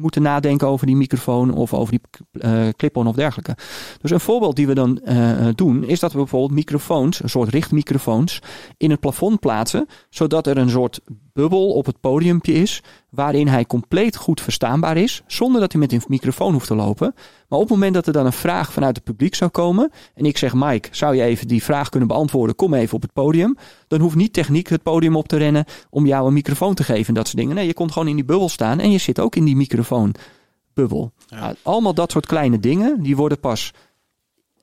[0.00, 2.00] moeten nadenken over die microfoon of over die
[2.32, 3.56] uh, clip-on of dergelijke.
[4.00, 7.48] Dus een voorbeeld die we dan uh, doen, is dat we bijvoorbeeld microfoons, een soort
[7.48, 8.42] richtmicrofoons,
[8.76, 11.00] in het plafond plaatsen, zodat er een soort
[11.40, 15.92] bubbel op het podiumpje is, waarin hij compleet goed verstaanbaar is, zonder dat hij met
[15.92, 17.14] een microfoon hoeft te lopen.
[17.48, 20.24] Maar op het moment dat er dan een vraag vanuit het publiek zou komen, en
[20.24, 23.56] ik zeg Mike, zou je even die vraag kunnen beantwoorden, kom even op het podium,
[23.88, 27.08] dan hoeft niet techniek het podium op te rennen om jou een microfoon te geven
[27.08, 27.54] en dat soort dingen.
[27.54, 31.12] Nee, je komt gewoon in die bubbel staan en je zit ook in die microfoonbubbel.
[31.26, 31.54] Ja.
[31.62, 33.72] allemaal dat soort kleine dingen, die worden pas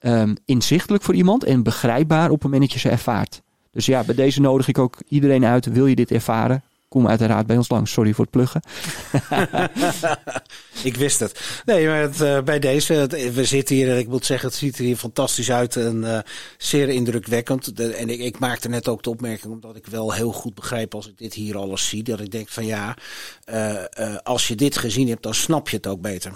[0.01, 3.41] um, inzichtelijk voor iemand en begrijpbaar op het moment dat je ze ervaart.
[3.77, 5.65] Dus ja, bij deze nodig ik ook iedereen uit.
[5.65, 6.63] Wil je dit ervaren?
[6.89, 7.91] Kom uiteraard bij ons langs.
[7.91, 8.61] Sorry voor het pluggen.
[10.89, 11.61] ik wist het.
[11.65, 14.83] Nee, maar het, uh, bij deze, we zitten hier, ik moet zeggen, het ziet er
[14.83, 16.19] hier fantastisch uit en uh,
[16.57, 17.77] zeer indrukwekkend.
[17.77, 20.95] De, en ik, ik maakte net ook de opmerking, omdat ik wel heel goed begrijp
[20.95, 22.95] als ik dit hier alles zie, dat ik denk van ja,
[23.51, 23.75] uh,
[24.23, 26.31] als je dit gezien hebt, dan snap je het ook beter.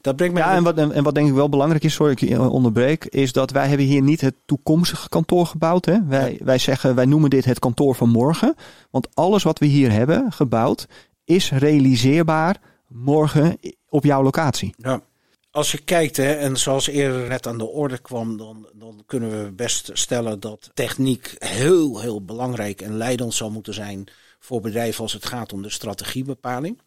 [0.00, 2.40] Dat brengt mij ja, en wat, en wat denk ik wel belangrijk is, sorry ik
[2.40, 5.84] onderbreek, is dat wij hebben hier niet het toekomstige kantoor gebouwd.
[5.84, 6.06] Hè?
[6.06, 8.54] Wij, wij zeggen, wij noemen dit het kantoor van morgen.
[8.90, 10.86] Want alles wat we hier hebben gebouwd,
[11.24, 13.58] is realiseerbaar morgen
[13.88, 14.74] op jouw locatie.
[14.76, 15.02] Ja.
[15.50, 19.44] Als je kijkt, hè, en zoals eerder net aan de orde kwam, dan, dan kunnen
[19.44, 24.08] we best stellen dat techniek heel, heel belangrijk en leidend zal moeten zijn
[24.38, 26.80] voor bedrijven als het gaat om de strategiebepaling.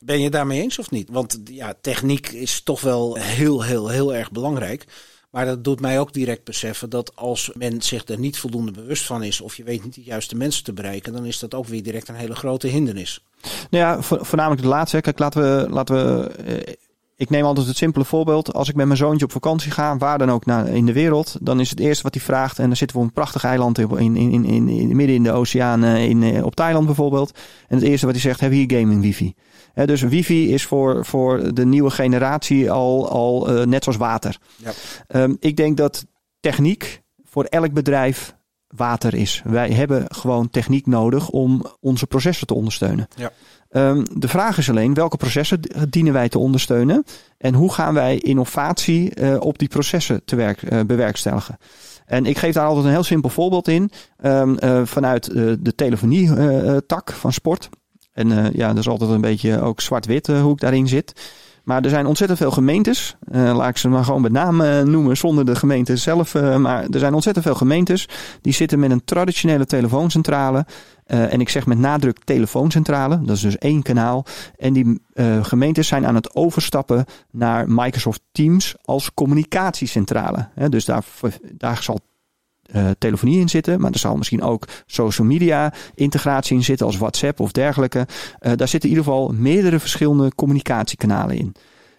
[0.00, 1.08] Ben je daarmee eens of niet?
[1.10, 4.84] Want ja, techniek is toch wel heel, heel, heel erg belangrijk.
[5.32, 9.04] Maar dat doet mij ook direct beseffen dat als men zich er niet voldoende bewust
[9.04, 11.66] van is, of je weet niet de juiste mensen te bereiken, dan is dat ook
[11.66, 13.24] weer direct een hele grote hindernis.
[13.70, 15.00] Nou ja, voornamelijk de laatste.
[15.00, 16.74] Kijk, laten we, laten we eh,
[17.22, 18.52] ik neem altijd het simpele voorbeeld.
[18.52, 21.36] Als ik met mijn zoontje op vakantie ga, waar dan ook naar, in de wereld,
[21.40, 22.58] dan is het eerste wat hij vraagt.
[22.58, 25.32] En dan zitten we op een prachtig eiland in, in, in, in, midden in de
[25.32, 27.38] oceaan, eh, in, eh, op Thailand bijvoorbeeld.
[27.68, 29.34] En het eerste wat hij zegt, hebben hier gaming wifi?
[29.72, 34.38] He, dus wifi is voor, voor de nieuwe generatie al, al uh, net zoals water.
[34.56, 34.72] Ja.
[35.22, 36.06] Um, ik denk dat
[36.40, 38.34] techniek voor elk bedrijf
[38.66, 39.42] water is.
[39.44, 43.08] Wij hebben gewoon techniek nodig om onze processen te ondersteunen.
[43.16, 43.30] Ja.
[43.70, 47.04] Um, de vraag is alleen welke processen dienen wij te ondersteunen
[47.38, 51.58] en hoe gaan wij innovatie uh, op die processen te werk, uh, bewerkstelligen.
[52.06, 53.90] En ik geef daar altijd een heel simpel voorbeeld in
[54.24, 55.24] um, uh, vanuit
[55.60, 57.68] de telefonie-tak van sport.
[58.12, 61.20] En ja, dat is altijd een beetje ook zwart-wit hoe ik daarin zit.
[61.64, 63.16] Maar er zijn ontzettend veel gemeentes.
[63.32, 64.56] Uh, laat ik ze maar gewoon met naam
[64.90, 66.34] noemen, zonder de gemeente zelf.
[66.34, 68.08] Maar er zijn ontzettend veel gemeentes
[68.40, 70.66] die zitten met een traditionele telefooncentrale.
[71.06, 74.24] en ik zeg met nadruk telefooncentrale, dat is dus één kanaal.
[74.56, 75.02] En die
[75.42, 80.48] gemeentes zijn aan het overstappen naar Microsoft Teams als communicatiecentrale.
[80.68, 81.04] dus daar,
[81.52, 82.00] daar zal
[82.74, 86.96] uh, telefonie in zitten, maar er zal misschien ook social media integratie in zitten als
[86.96, 87.98] WhatsApp of dergelijke.
[87.98, 91.54] Uh, daar zitten in ieder geval meerdere verschillende communicatiekanalen in.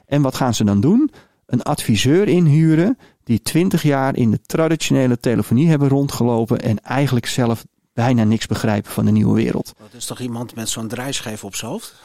[0.06, 1.12] En wat gaan ze dan doen?
[1.46, 7.66] Een adviseur inhuren die 20 jaar in de traditionele telefonie hebben rondgelopen en eigenlijk zelf
[7.94, 9.74] bijna niks begrijpen van de nieuwe wereld.
[9.78, 11.96] Dat is toch iemand met zo'n draaischijf op zijn hoofd?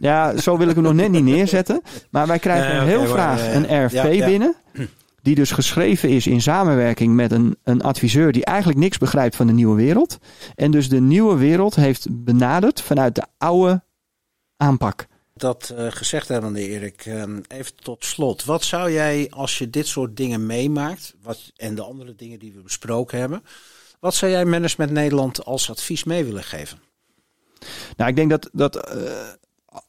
[0.00, 1.82] Ja, zo wil ik hem nog net niet neerzetten.
[2.10, 4.26] Maar wij krijgen uh, heel graag een RFP ja, ja.
[4.26, 4.56] binnen
[5.28, 9.46] die dus geschreven is in samenwerking met een, een adviseur die eigenlijk niks begrijpt van
[9.46, 10.18] de nieuwe wereld.
[10.54, 13.82] En dus de nieuwe wereld heeft benaderd vanuit de oude
[14.56, 15.06] aanpak.
[15.34, 18.44] Dat uh, gezegd hebbende, Erik, uh, even tot slot.
[18.44, 22.52] Wat zou jij, als je dit soort dingen meemaakt, wat, en de andere dingen die
[22.52, 23.42] we besproken hebben,
[24.00, 26.78] wat zou jij Management Nederland als advies mee willen geven?
[27.96, 29.12] Nou, ik denk dat, dat uh,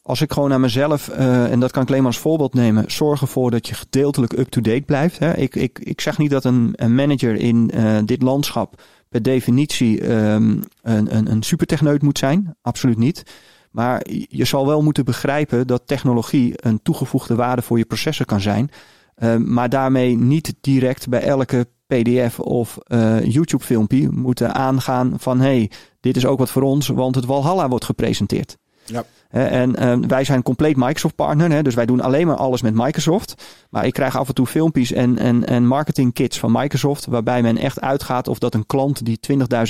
[0.02, 2.92] als ik gewoon naar mezelf, uh, en dat kan ik alleen maar als voorbeeld nemen,
[2.92, 5.20] zorg ervoor dat je gedeeltelijk up-to-date blijft.
[5.20, 5.38] Hè.
[5.38, 10.12] Ik, ik, ik zeg niet dat een, een manager in uh, dit landschap per definitie
[10.12, 12.56] um, een, een, een supertechneut moet zijn.
[12.62, 13.24] Absoluut niet.
[13.72, 18.42] Maar je zal wel moeten begrijpen dat technologie een toegevoegde waarde voor je processen kan
[18.42, 18.70] zijn.
[19.18, 25.40] Uh, maar daarmee niet direct bij elke PDF of uh, YouTube filmpje moeten aangaan van
[25.40, 28.58] hey, dit is ook wat voor ons, want het Walhalla wordt gepresenteerd.
[28.86, 29.04] Ja.
[29.30, 33.44] En uh, wij zijn compleet Microsoft partner, dus wij doen alleen maar alles met Microsoft.
[33.70, 37.42] Maar ik krijg af en toe filmpjes en, en, en marketing kits van Microsoft, waarbij
[37.42, 39.20] men echt uitgaat of dat een klant die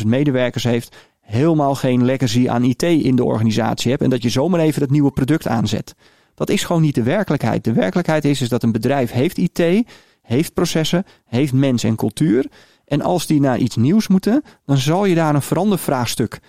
[0.01, 4.29] 20.000 medewerkers heeft, helemaal geen legacy aan IT in de organisatie hebt en dat je
[4.29, 5.95] zomaar even dat nieuwe product aanzet.
[6.35, 7.63] Dat is gewoon niet de werkelijkheid.
[7.63, 9.87] De werkelijkheid is, is dat een bedrijf heeft IT,
[10.21, 12.45] heeft processen, heeft mens en cultuur.
[12.85, 16.39] En als die naar iets nieuws moeten, dan zal je daar een verandervraagstuk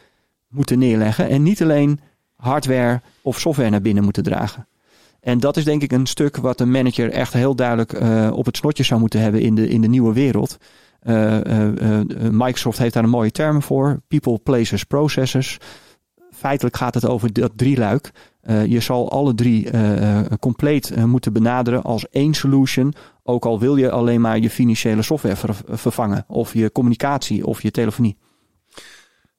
[0.48, 1.28] moeten neerleggen.
[1.28, 2.00] En niet alleen
[2.40, 4.66] hardware of software naar binnen moeten dragen.
[5.20, 8.46] En dat is denk ik een stuk wat een manager echt heel duidelijk uh, op
[8.46, 10.56] het snotje zou moeten hebben in de, in de nieuwe wereld.
[11.02, 11.70] Uh, uh,
[12.30, 14.00] Microsoft heeft daar een mooie term voor.
[14.08, 15.58] People, places, processes.
[16.32, 18.10] Feitelijk gaat het over dat drieluik.
[18.66, 19.70] je zal alle drie
[20.40, 22.94] compleet moeten benaderen als één solution.
[23.22, 26.24] Ook al wil je alleen maar je financiële software ver vervangen.
[26.28, 28.16] Of je communicatie of je telefonie.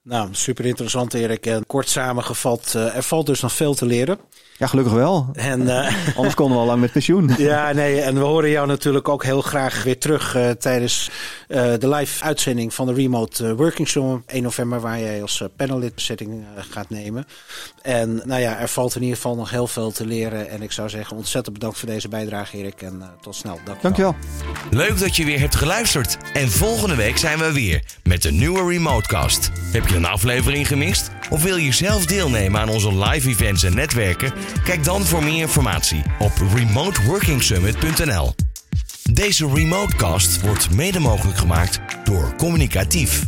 [0.03, 1.45] Nou, super interessant Erik.
[1.45, 4.19] En kort samengevat, uh, er valt dus nog veel te leren.
[4.57, 5.29] Ja, gelukkig wel.
[5.33, 7.29] En, uh, Anders konden we al lang met pensioen.
[7.37, 11.09] Ja, nee, en we horen jou natuurlijk ook heel graag weer terug uh, tijdens
[11.47, 16.45] de live uitzending van de Remote Working Show 1 november, waar jij als panelid bezetting
[16.55, 17.27] gaat nemen.
[17.81, 20.49] En nou ja, er valt in ieder geval nog heel veel te leren.
[20.49, 22.81] En ik zou zeggen, ontzettend bedankt voor deze bijdrage Erik.
[22.81, 23.59] En tot snel.
[23.65, 24.15] Dank Dankjewel.
[24.69, 26.17] Leuk dat je weer hebt geluisterd.
[26.33, 29.51] En volgende week zijn we weer met een nieuwe Remotecast.
[29.71, 31.09] Heb je een aflevering gemist?
[31.29, 34.33] Of wil je zelf deelnemen aan onze live events en netwerken?
[34.63, 38.33] Kijk dan voor meer informatie op remoteworkingsummit.nl.
[39.03, 43.23] Deze Remotecast wordt mede mogelijk gemaakt door Communicatief.